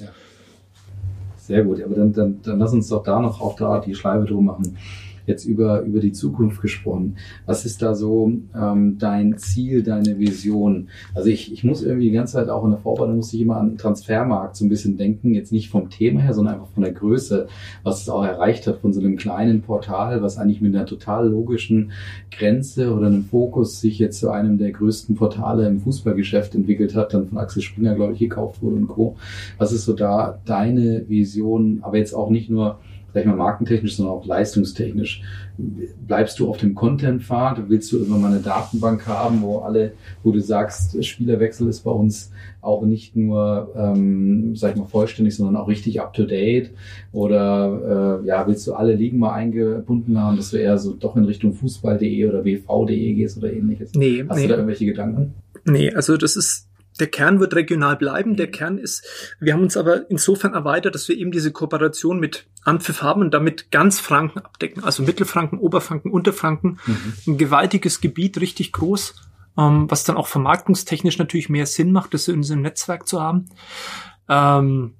[1.38, 4.26] Sehr gut, aber dann, dann, dann lass uns doch da noch auch da die Schleife
[4.26, 4.78] drum machen
[5.28, 7.16] jetzt über, über die Zukunft gesprochen.
[7.46, 10.88] Was ist da so ähm, dein Ziel, deine Vision?
[11.14, 13.58] Also ich, ich muss irgendwie die ganze Zeit auch in der Vorbereitung muss ich immer
[13.58, 16.92] an Transfermarkt so ein bisschen denken, jetzt nicht vom Thema her, sondern einfach von der
[16.92, 17.46] Größe,
[17.82, 21.28] was es auch erreicht hat von so einem kleinen Portal, was eigentlich mit einer total
[21.28, 21.92] logischen
[22.30, 27.14] Grenze oder einem Fokus sich jetzt zu einem der größten Portale im Fußballgeschäft entwickelt hat,
[27.14, 29.16] dann von Axel Springer, glaube ich, gekauft wurde und Co.
[29.58, 32.78] Was ist so da deine Vision, aber jetzt auch nicht nur
[33.20, 35.22] ich mal, markentechnisch, sondern auch leistungstechnisch.
[36.06, 37.68] Bleibst du auf dem Content-Pfad?
[37.68, 39.92] Willst du irgendwann mal eine Datenbank haben, wo alle,
[40.22, 45.36] wo du sagst, Spielerwechsel ist bei uns auch nicht nur, ähm, sag ich mal, vollständig,
[45.36, 46.70] sondern auch richtig up-to-date?
[47.12, 51.16] Oder äh, ja, willst du alle Ligen mal eingebunden haben, dass du eher so doch
[51.16, 53.92] in Richtung Fußball.de oder WV.de gehst oder ähnliches?
[53.94, 54.42] Nee, Hast nee.
[54.42, 55.34] du da irgendwelche Gedanken?
[55.64, 56.67] Nee, also das ist
[57.00, 58.36] der Kern wird regional bleiben.
[58.36, 59.06] Der Kern ist,
[59.40, 63.32] wir haben uns aber insofern erweitert, dass wir eben diese Kooperation mit Ampfiff haben und
[63.32, 64.84] damit ganz Franken abdecken.
[64.84, 66.78] Also Mittelfranken, Oberfranken, Unterfranken.
[66.86, 67.14] Mhm.
[67.26, 69.14] Ein gewaltiges Gebiet, richtig groß,
[69.56, 73.46] ähm, was dann auch vermarktungstechnisch natürlich mehr Sinn macht, das in unserem Netzwerk zu haben.
[74.28, 74.94] Ähm,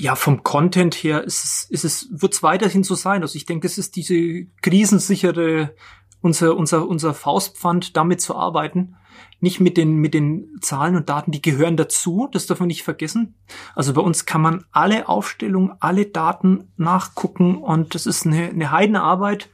[0.00, 3.22] ja, vom Content her ist es, ist es, wird es weiterhin so sein.
[3.22, 5.74] Also ich denke, das ist diese krisensichere,
[6.22, 8.96] unser, unser, unser Faustpfand, damit zu arbeiten
[9.40, 12.82] nicht mit den, mit den Zahlen und Daten, die gehören dazu, das darf man nicht
[12.82, 13.34] vergessen.
[13.74, 18.70] Also bei uns kann man alle Aufstellungen, alle Daten nachgucken und das ist eine, eine
[18.70, 19.48] Heidenarbeit,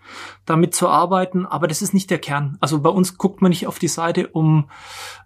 [0.44, 2.58] damit zu arbeiten, aber das ist nicht der Kern.
[2.60, 4.68] Also bei uns guckt man nicht auf die Seite, um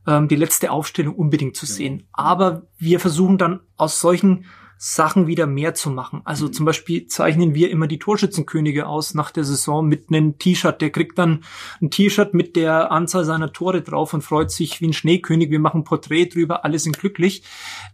[0.06, 2.06] ähm, die letzte Aufstellung unbedingt zu sehen.
[2.12, 4.44] Aber wir versuchen dann aus solchen
[4.82, 6.22] Sachen wieder mehr zu machen.
[6.24, 6.54] Also mhm.
[6.54, 10.80] zum Beispiel zeichnen wir immer die Torschützenkönige aus nach der Saison mit einem T-Shirt.
[10.80, 11.44] Der kriegt dann
[11.82, 15.50] ein T-Shirt mit der Anzahl seiner Tore drauf und freut sich wie ein Schneekönig.
[15.50, 17.42] Wir machen ein Porträt drüber, alle sind glücklich.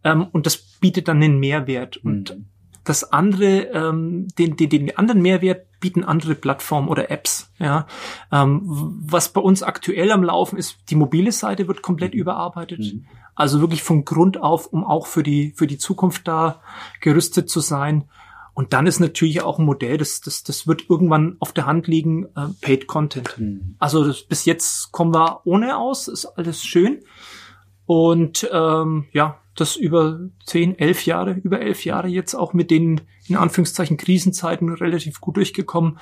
[0.05, 1.99] Ähm, und das bietet dann einen Mehrwert.
[2.05, 2.11] Mhm.
[2.13, 2.37] Und
[2.85, 7.53] das andere, ähm, den, den, den anderen Mehrwert bieten andere Plattformen oder Apps.
[7.59, 7.89] Ja,
[8.31, 12.21] ähm, was bei uns aktuell am Laufen ist, die mobile Seite wird komplett mhm.
[12.21, 12.79] überarbeitet.
[12.79, 13.07] Mhm.
[13.37, 16.61] Also wirklich von Grund auf, um auch für die, für die Zukunft da
[17.01, 18.09] gerüstet zu sein.
[18.55, 21.87] Und dann ist natürlich auch ein Modell, das, das, das wird irgendwann auf der Hand
[21.87, 23.39] liegen, äh, Paid Content.
[23.39, 23.77] Mhm.
[23.79, 27.03] Also das, bis jetzt kommen wir ohne aus, ist alles schön.
[27.85, 33.03] Und ähm, ja, das über zehn, elf Jahre, über elf Jahre jetzt auch mit den
[33.29, 35.99] in Anführungszeichen Krisenzeiten relativ gut durchgekommen,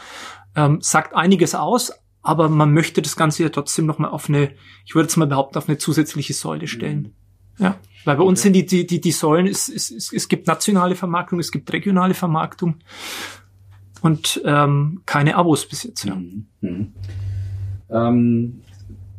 [0.54, 4.52] ähm, sagt einiges aus, aber man möchte das Ganze ja trotzdem nochmal auf eine,
[4.86, 7.00] ich würde jetzt mal behaupten, auf eine zusätzliche Säule stellen.
[7.00, 7.23] Mhm.
[7.58, 10.46] Ja, weil bei uns sind die, die, die, die Säulen, es, es, es, es gibt
[10.46, 12.76] nationale Vermarktung, es gibt regionale Vermarktung
[14.02, 16.04] und ähm, keine Abos bis jetzt.
[16.04, 16.14] Ja.
[16.14, 16.46] Mhm.
[16.60, 16.92] Mhm.
[17.90, 18.62] Ähm,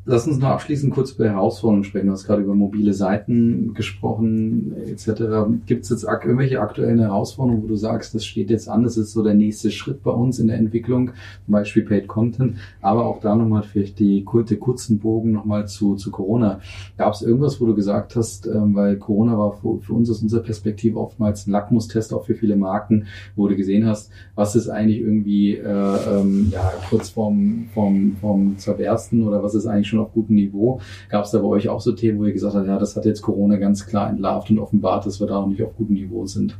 [0.08, 2.06] Lass uns noch abschließend kurz über Herausforderungen sprechen.
[2.06, 5.24] Du hast gerade über mobile Seiten gesprochen, etc.
[5.66, 9.14] Gibt es jetzt irgendwelche aktuellen Herausforderungen, wo du sagst, das steht jetzt an, das ist
[9.14, 11.10] so der nächste Schritt bei uns in der Entwicklung,
[11.45, 15.95] zum Beispiel Paid Content, aber auch da nochmal vielleicht die kurze, kurzen Bogen nochmal zu,
[15.95, 16.60] zu Corona.
[16.97, 20.22] Gab es irgendwas, wo du gesagt hast, ähm, weil Corona war für, für uns aus
[20.22, 24.70] unserer Perspektive oftmals ein Lackmustest auch für viele Marken, wo du gesehen hast, was ist
[24.70, 29.95] eigentlich irgendwie äh, ähm, ja, kurz vorm, vorm, vorm Zerbersten oder was ist eigentlich schon
[29.96, 30.82] schon auf gutem Niveau.
[31.10, 33.06] Gab es da bei euch auch so Themen, wo ihr gesagt habt, ja, das hat
[33.06, 36.26] jetzt Corona ganz klar entlarvt und offenbart, dass wir da noch nicht auf gutem Niveau
[36.26, 36.58] sind?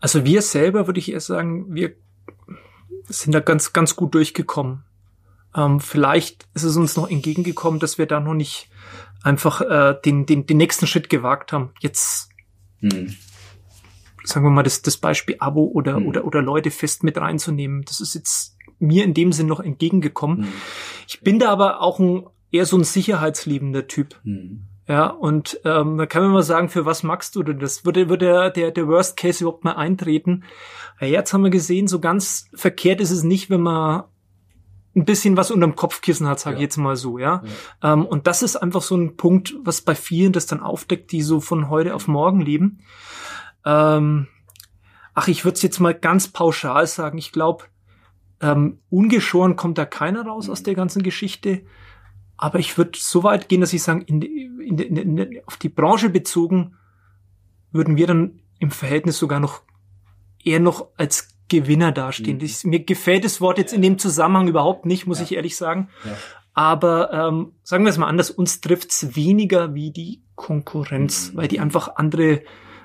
[0.00, 1.92] Also wir selber, würde ich eher sagen, wir
[3.08, 4.84] sind da ganz, ganz gut durchgekommen.
[5.56, 8.68] Ähm, vielleicht ist es uns noch entgegengekommen, dass wir da noch nicht
[9.22, 11.70] einfach äh, den, den, den nächsten Schritt gewagt haben.
[11.80, 12.28] Jetzt
[12.80, 13.14] hm.
[14.22, 16.06] sagen wir mal das, das Beispiel Abo oder, hm.
[16.06, 17.84] oder, oder Leute fest mit reinzunehmen.
[17.84, 20.44] Das ist jetzt mir in dem Sinn noch entgegengekommen.
[20.44, 20.52] Hm.
[21.08, 24.16] Ich bin da aber auch ein eher so ein sicherheitsliebender Typ.
[24.24, 24.64] Mhm.
[24.86, 27.84] Ja, und ähm, da kann man mal sagen, für was magst du denn das?
[27.84, 30.44] Würde, würde der, der, der Worst Case überhaupt mal eintreten?
[30.98, 34.04] Ja, jetzt haben wir gesehen, so ganz verkehrt ist es nicht, wenn man
[34.96, 37.42] ein bisschen was unterm Kopfkissen hat, sage ich jetzt mal so, ja.
[37.82, 37.92] ja.
[37.92, 41.20] Ähm, und das ist einfach so ein Punkt, was bei vielen das dann aufdeckt, die
[41.20, 42.80] so von heute auf morgen leben.
[43.66, 44.26] Ähm,
[45.14, 47.18] ach, ich würde es jetzt mal ganz pauschal sagen.
[47.18, 47.64] Ich glaube,
[48.40, 50.52] ähm, ungeschoren kommt da keiner raus mhm.
[50.52, 51.62] aus der ganzen Geschichte.
[52.38, 56.08] Aber ich würde so weit gehen, dass ich sagen, in, in, in, auf die Branche
[56.08, 56.76] bezogen,
[57.72, 59.62] würden wir dann im Verhältnis sogar noch
[60.42, 62.36] eher noch als Gewinner dastehen.
[62.36, 62.40] Mhm.
[62.40, 65.24] Das, mir gefällt das Wort jetzt in dem Zusammenhang überhaupt nicht, muss ja.
[65.24, 65.88] ich ehrlich sagen.
[66.04, 66.16] Ja.
[66.54, 71.36] Aber ähm, sagen wir es mal anders, uns trifft's weniger wie die Konkurrenz, mhm.
[71.36, 72.42] weil die einfach andere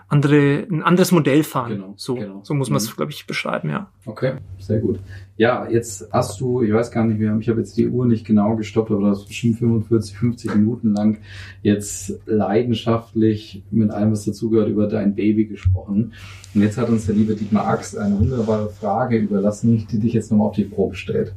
[0.08, 1.72] andere, ein anderes Modell fahren.
[1.74, 2.41] Genau, so, genau.
[2.43, 2.95] so muss man es, Mhm.
[2.97, 3.89] glaube ich, beschreiben, ja.
[4.06, 4.99] Okay, sehr gut.
[5.38, 8.26] Ja, jetzt hast du, ich weiß gar nicht mehr, ich habe jetzt die Uhr nicht
[8.26, 11.18] genau gestoppt, aber das ist bestimmt 45, 50 Minuten lang
[11.64, 16.14] jetzt leidenschaftlich mit allem, was dazugehört, über dein Baby gesprochen.
[16.54, 20.32] Und jetzt hat uns der liebe Dietmar Axt eine wunderbare Frage überlassen, die dich jetzt
[20.32, 21.34] nochmal auf die Probe stellt.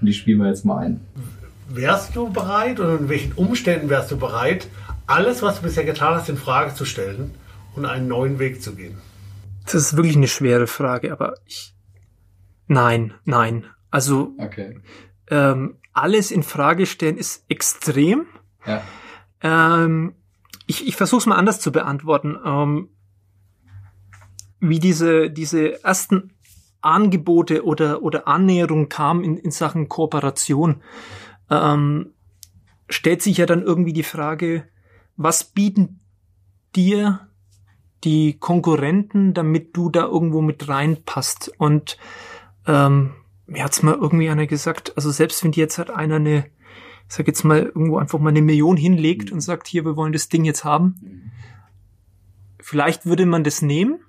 [0.00, 1.00] Und die spielen wir jetzt mal ein.
[1.68, 4.68] Wärst du bereit oder in welchen Umständen wärst du bereit,
[5.06, 7.30] alles, was du bisher getan hast, in Frage zu stellen
[7.76, 8.96] und einen neuen Weg zu gehen?
[9.64, 11.74] Das ist wirklich eine schwere Frage, aber ich,
[12.66, 13.66] nein, nein.
[13.90, 14.80] Also, Okay.
[15.30, 18.26] ähm, alles in Frage stellen ist extrem.
[18.66, 18.82] Ja.
[19.40, 20.14] Ähm,
[20.66, 22.36] ich ich versuche es mal anders zu beantworten.
[22.44, 22.88] Ähm,
[24.60, 26.32] wie diese, diese ersten
[26.80, 30.82] Angebote oder, oder Annäherungen kamen in, in Sachen Kooperation,
[31.50, 32.12] ähm,
[32.88, 34.68] stellt sich ja dann irgendwie die Frage,
[35.16, 36.00] was bieten
[36.74, 37.25] dir
[38.06, 41.52] die Konkurrenten, damit du da irgendwo mit reinpasst?
[41.58, 41.98] Und
[42.66, 43.12] ähm,
[43.46, 46.46] mir hat's mal irgendwie einer gesagt, also selbst wenn dir jetzt halt einer eine,
[47.08, 50.12] ich sag jetzt mal, irgendwo einfach mal eine Million hinlegt und sagt, hier, wir wollen
[50.12, 51.32] das Ding jetzt haben,
[52.60, 54.00] vielleicht würde man das nehmen,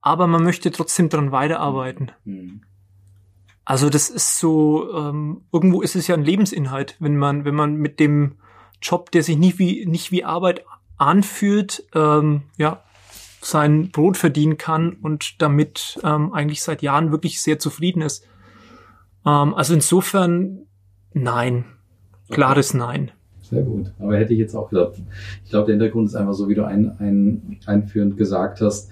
[0.00, 2.10] aber man möchte trotzdem dran weiterarbeiten.
[2.24, 2.62] Mhm.
[3.64, 7.74] Also das ist so, ähm, irgendwo ist es ja ein Lebensinhalt, wenn man, wenn man
[7.76, 8.36] mit dem
[8.80, 10.64] Job, der sich nicht wie, nicht wie Arbeit
[10.98, 12.82] anfühlt, ähm, ja,
[13.40, 18.26] sein Brot verdienen kann und damit ähm, eigentlich seit Jahren wirklich sehr zufrieden ist.
[19.24, 20.66] Ähm, also insofern
[21.12, 21.64] nein.
[22.30, 23.10] Klares Nein.
[23.40, 23.90] Sehr gut.
[23.98, 25.00] Aber hätte ich jetzt auch gedacht.
[25.44, 28.90] Ich glaube, der Hintergrund ist einfach so, wie du ein, ein, einführend gesagt hast,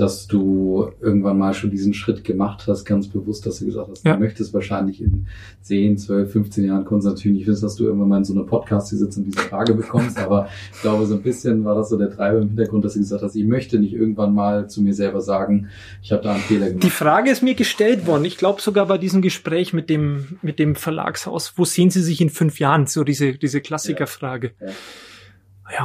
[0.00, 4.04] dass du irgendwann mal schon diesen Schritt gemacht hast, ganz bewusst, dass du gesagt hast,
[4.04, 4.14] Ja.
[4.14, 5.26] du möchtest wahrscheinlich in
[5.62, 8.32] 10, 12, 15 Jahren konntest du natürlich nicht wissen, dass du irgendwann mal in so
[8.34, 11.74] einem Podcast hier sitzt und diese Frage bekommst, aber ich glaube, so ein bisschen war
[11.74, 14.68] das so der Treiber im Hintergrund, dass du gesagt hast, ich möchte nicht irgendwann mal
[14.68, 15.68] zu mir selber sagen,
[16.02, 16.82] ich habe da einen Fehler gemacht.
[16.84, 18.24] Die Frage ist mir gestellt worden.
[18.24, 22.20] Ich glaube sogar bei diesem Gespräch mit dem, mit dem Verlagshaus, wo sehen Sie sich
[22.20, 22.86] in fünf Jahren?
[22.86, 24.52] So diese, diese Klassikerfrage.
[24.60, 24.66] Ja.
[24.68, 24.72] Ja,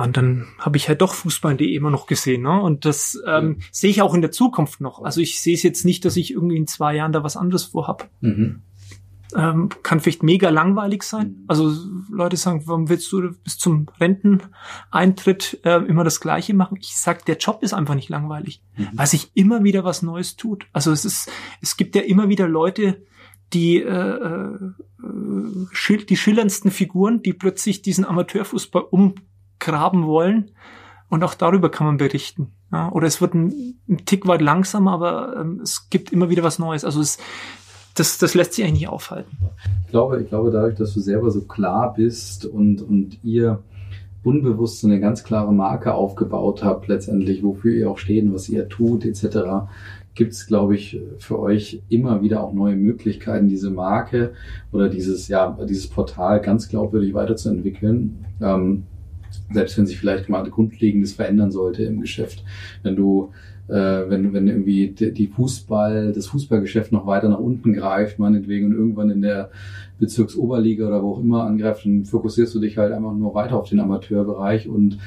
[0.02, 2.62] und dann habe ich halt doch Fußball.de immer noch gesehen, ne?
[2.62, 5.04] Und das ähm, sehe ich auch in der Zukunft noch.
[5.04, 7.66] Also ich sehe es jetzt nicht, dass ich irgendwie in zwei Jahren da was anderes
[7.66, 8.10] vorhab.
[8.22, 8.62] Mhm.
[9.36, 11.30] Ähm, kann vielleicht mega langweilig sein.
[11.30, 11.44] Mhm.
[11.48, 11.74] Also
[12.12, 16.78] Leute sagen, warum willst du bis zum Renteneintritt äh, immer das Gleiche machen?
[16.80, 18.90] Ich sag, der Job ist einfach nicht langweilig, Mhm.
[18.94, 20.68] weil sich immer wieder was Neues tut.
[20.72, 21.32] Also es ist,
[21.62, 23.06] es gibt ja immer wieder Leute,
[23.54, 24.58] die äh, äh,
[25.72, 28.84] schil die schillerndsten Figuren, die plötzlich diesen Amateurfußball
[29.64, 30.52] umgraben wollen.
[31.10, 32.54] Und auch darüber kann man berichten.
[32.72, 36.42] Ja, oder es wird ein, ein Tick weit langsamer, aber ähm, es gibt immer wieder
[36.42, 36.84] was Neues.
[36.84, 37.20] Also es,
[37.94, 39.38] das, das lässt sich eigentlich nicht aufhalten.
[39.86, 43.62] Ich glaube, ich glaube, dadurch, dass du selber so klar bist und, und ihr
[44.24, 48.68] unbewusst so eine ganz klare Marke aufgebaut habt, letztendlich, wofür ihr auch steht was ihr
[48.68, 49.68] tut, etc.,
[50.16, 54.34] gibt es, glaube ich, für euch immer wieder auch neue Möglichkeiten, diese Marke
[54.72, 58.26] oder dieses, ja, dieses Portal ganz glaubwürdig weiterzuentwickeln.
[58.40, 58.84] Ähm,
[59.52, 62.44] selbst wenn sich vielleicht mal Grundlegendes verändern sollte im Geschäft.
[62.82, 63.32] Wenn du
[63.68, 68.74] äh, wenn, wenn irgendwie die Fußball, das Fußballgeschäft noch weiter nach unten greift, meinetwegen, und
[68.74, 69.50] irgendwann in der
[70.00, 73.70] Bezirksoberliga oder wo auch immer angreift, dann fokussierst du dich halt einfach nur weiter auf
[73.70, 74.98] den Amateurbereich und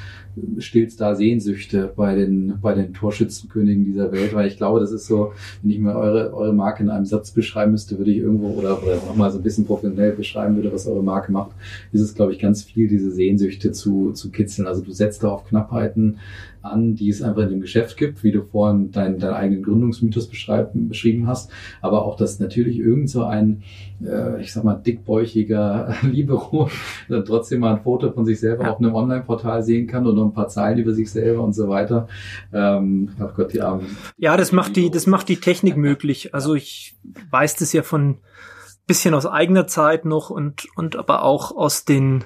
[0.59, 5.07] stillst da Sehnsüchte bei den, bei den Torschützenkönigen dieser Welt, weil ich glaube, das ist
[5.07, 5.32] so,
[5.62, 8.82] wenn ich mir eure, eure Marke in einem Satz beschreiben müsste, würde ich irgendwo oder,
[8.82, 11.52] oder nochmal so ein bisschen professionell beschreiben würde, was eure Marke macht,
[11.92, 14.68] ist es, glaube ich, ganz viel, diese Sehnsüchte zu, zu kitzeln.
[14.68, 16.18] Also du setzt da auf Knappheiten
[16.62, 20.28] an, die es einfach in dem Geschäft gibt, wie du vorhin deinen, deinen eigenen Gründungsmythos
[20.28, 23.62] beschreiben, beschrieben hast, aber auch, dass natürlich irgend so ein,
[24.05, 26.70] äh, ich sag mal, dickbäuchiger Libero
[27.09, 28.72] dann trotzdem mal ein Foto von sich selber Ja.
[28.72, 31.68] auf einem Online-Portal sehen kann und noch ein paar Zeilen über sich selber und so
[31.68, 32.09] weiter.
[32.53, 33.86] Ähm, ach Gott, die Armen.
[34.16, 36.34] Ja, das macht die, das macht die Technik möglich.
[36.34, 36.97] Also ich
[37.30, 38.18] weiß das ja von
[38.86, 42.24] bisschen aus eigener Zeit noch und, und aber auch aus den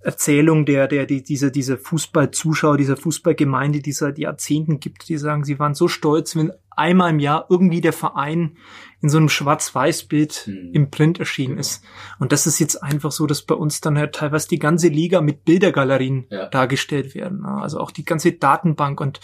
[0.00, 5.16] Erzählungen der, der, die, diese, diese Fußballzuschauer, dieser Fußballgemeinde, die es seit Jahrzehnten gibt, die
[5.18, 8.58] sagen, sie waren so stolz, wenn einmal im Jahr irgendwie der Verein
[9.00, 10.70] in so einem Schwarz-Weiß-Bild Mhm.
[10.74, 11.60] im Print erschienen Genau.
[11.60, 11.82] ist.
[12.18, 15.20] Und das ist jetzt einfach so, dass bei uns dann halt teilweise die ganze Liga
[15.20, 16.46] mit Bildergalerien Ja.
[16.48, 17.40] dargestellt werden.
[17.42, 17.48] ne?
[17.62, 19.20] Also auch die ganze Datenbank und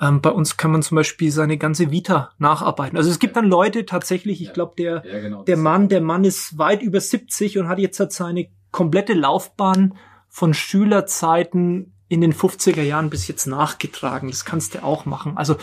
[0.00, 2.96] ähm, bei uns kann man zum Beispiel seine ganze Vita nacharbeiten.
[2.96, 4.52] Also es gibt dann Leute tatsächlich, ich Ja.
[4.54, 5.42] glaube, der, Ja, genau.
[5.44, 9.94] der Mann, der Mann ist weit über 70 und hat jetzt halt seine komplette Laufbahn
[10.28, 14.30] von Schülerzeiten in den 50er Jahren bis jetzt nachgetragen.
[14.30, 15.36] Das kannst du auch machen.
[15.36, 15.56] Also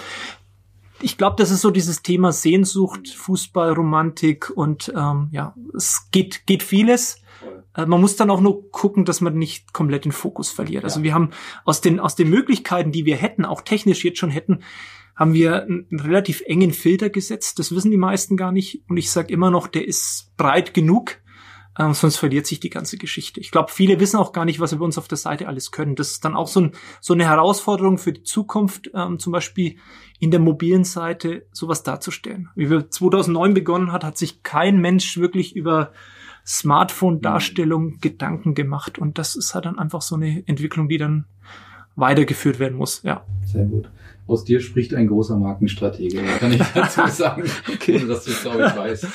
[1.01, 6.47] ich glaube, das ist so dieses Thema Sehnsucht, Fußball, Romantik und ähm, ja, es geht,
[6.47, 7.21] geht vieles.
[7.75, 10.83] Äh, man muss dann auch nur gucken, dass man nicht komplett den Fokus verliert.
[10.83, 11.31] Also wir haben
[11.65, 14.59] aus den, aus den Möglichkeiten, die wir hätten, auch technisch jetzt schon hätten,
[15.15, 17.59] haben wir einen relativ engen Filter gesetzt.
[17.59, 18.83] Das wissen die meisten gar nicht.
[18.89, 21.17] Und ich sage immer noch, der ist breit genug,
[21.77, 23.39] äh, sonst verliert sich die ganze Geschichte.
[23.39, 25.71] Ich glaube, viele wissen auch gar nicht, was wir bei uns auf der Seite alles
[25.71, 25.95] können.
[25.95, 26.71] Das ist dann auch so, ein,
[27.01, 29.77] so eine Herausforderung für die Zukunft, ähm, zum Beispiel
[30.19, 32.49] in der mobilen Seite sowas darzustellen.
[32.55, 35.91] Wie wir 2009 begonnen hat, hat sich kein Mensch wirklich über
[36.45, 37.99] Smartphone-Darstellung mhm.
[38.01, 38.97] Gedanken gemacht.
[38.97, 41.25] Und das ist halt dann einfach so eine Entwicklung, die dann
[41.95, 43.01] weitergeführt werden muss.
[43.03, 43.25] Ja.
[43.43, 43.89] Sehr gut.
[44.27, 47.97] Aus dir spricht ein großer Markenstratege, kann ich dazu sagen, okay.
[47.97, 49.07] ohne dass du es, glaube ich, weißt.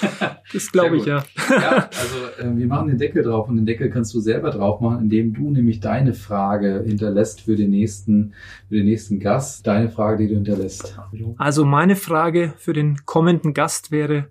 [0.52, 1.24] Das glaube ich, ja.
[1.50, 1.88] ja.
[1.88, 5.00] Also äh, wir machen den Deckel drauf und den Deckel kannst du selber drauf machen,
[5.00, 8.34] indem du nämlich deine Frage hinterlässt für den nächsten,
[8.68, 9.66] für den nächsten Gast.
[9.66, 10.96] Deine Frage, die du hinterlässt.
[11.38, 14.28] Also meine Frage für den kommenden Gast wäre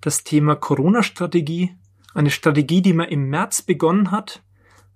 [0.00, 1.70] das Thema Corona-Strategie.
[2.12, 4.42] Eine Strategie, die man im März begonnen hat,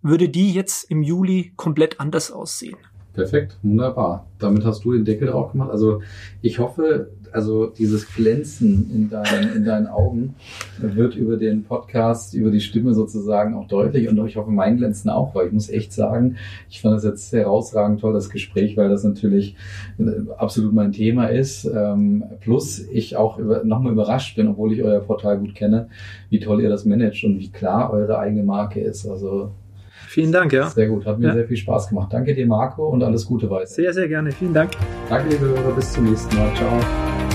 [0.02, 2.76] würde die jetzt im Juli komplett anders aussehen.
[3.16, 4.26] Perfekt, wunderbar.
[4.38, 5.70] Damit hast du den Deckel drauf gemacht.
[5.70, 6.02] Also
[6.42, 10.34] ich hoffe, also dieses Glänzen in deinen, in deinen Augen
[10.76, 15.08] wird über den Podcast, über die Stimme sozusagen auch deutlich und ich hoffe mein Glänzen
[15.08, 16.36] auch, weil ich muss echt sagen,
[16.68, 19.56] ich fand das jetzt herausragend toll, das Gespräch, weil das natürlich
[19.98, 21.64] äh, absolut mein Thema ist.
[21.64, 25.88] Ähm, plus ich auch nochmal überrascht bin, obwohl ich euer Portal gut kenne,
[26.28, 29.08] wie toll ihr das managt und wie klar eure eigene Marke ist.
[29.08, 29.52] Also
[30.16, 30.70] Vielen Dank, ja.
[30.70, 31.34] Sehr gut, hat mir ja.
[31.34, 32.10] sehr viel Spaß gemacht.
[32.10, 33.66] Danke dir, Marco, und alles Gute weiter.
[33.66, 34.32] Sehr, sehr gerne.
[34.32, 34.70] Vielen Dank.
[35.10, 35.74] Danke, liebe Hörer.
[35.74, 36.54] Bis zum nächsten Mal.
[36.54, 37.25] Ciao.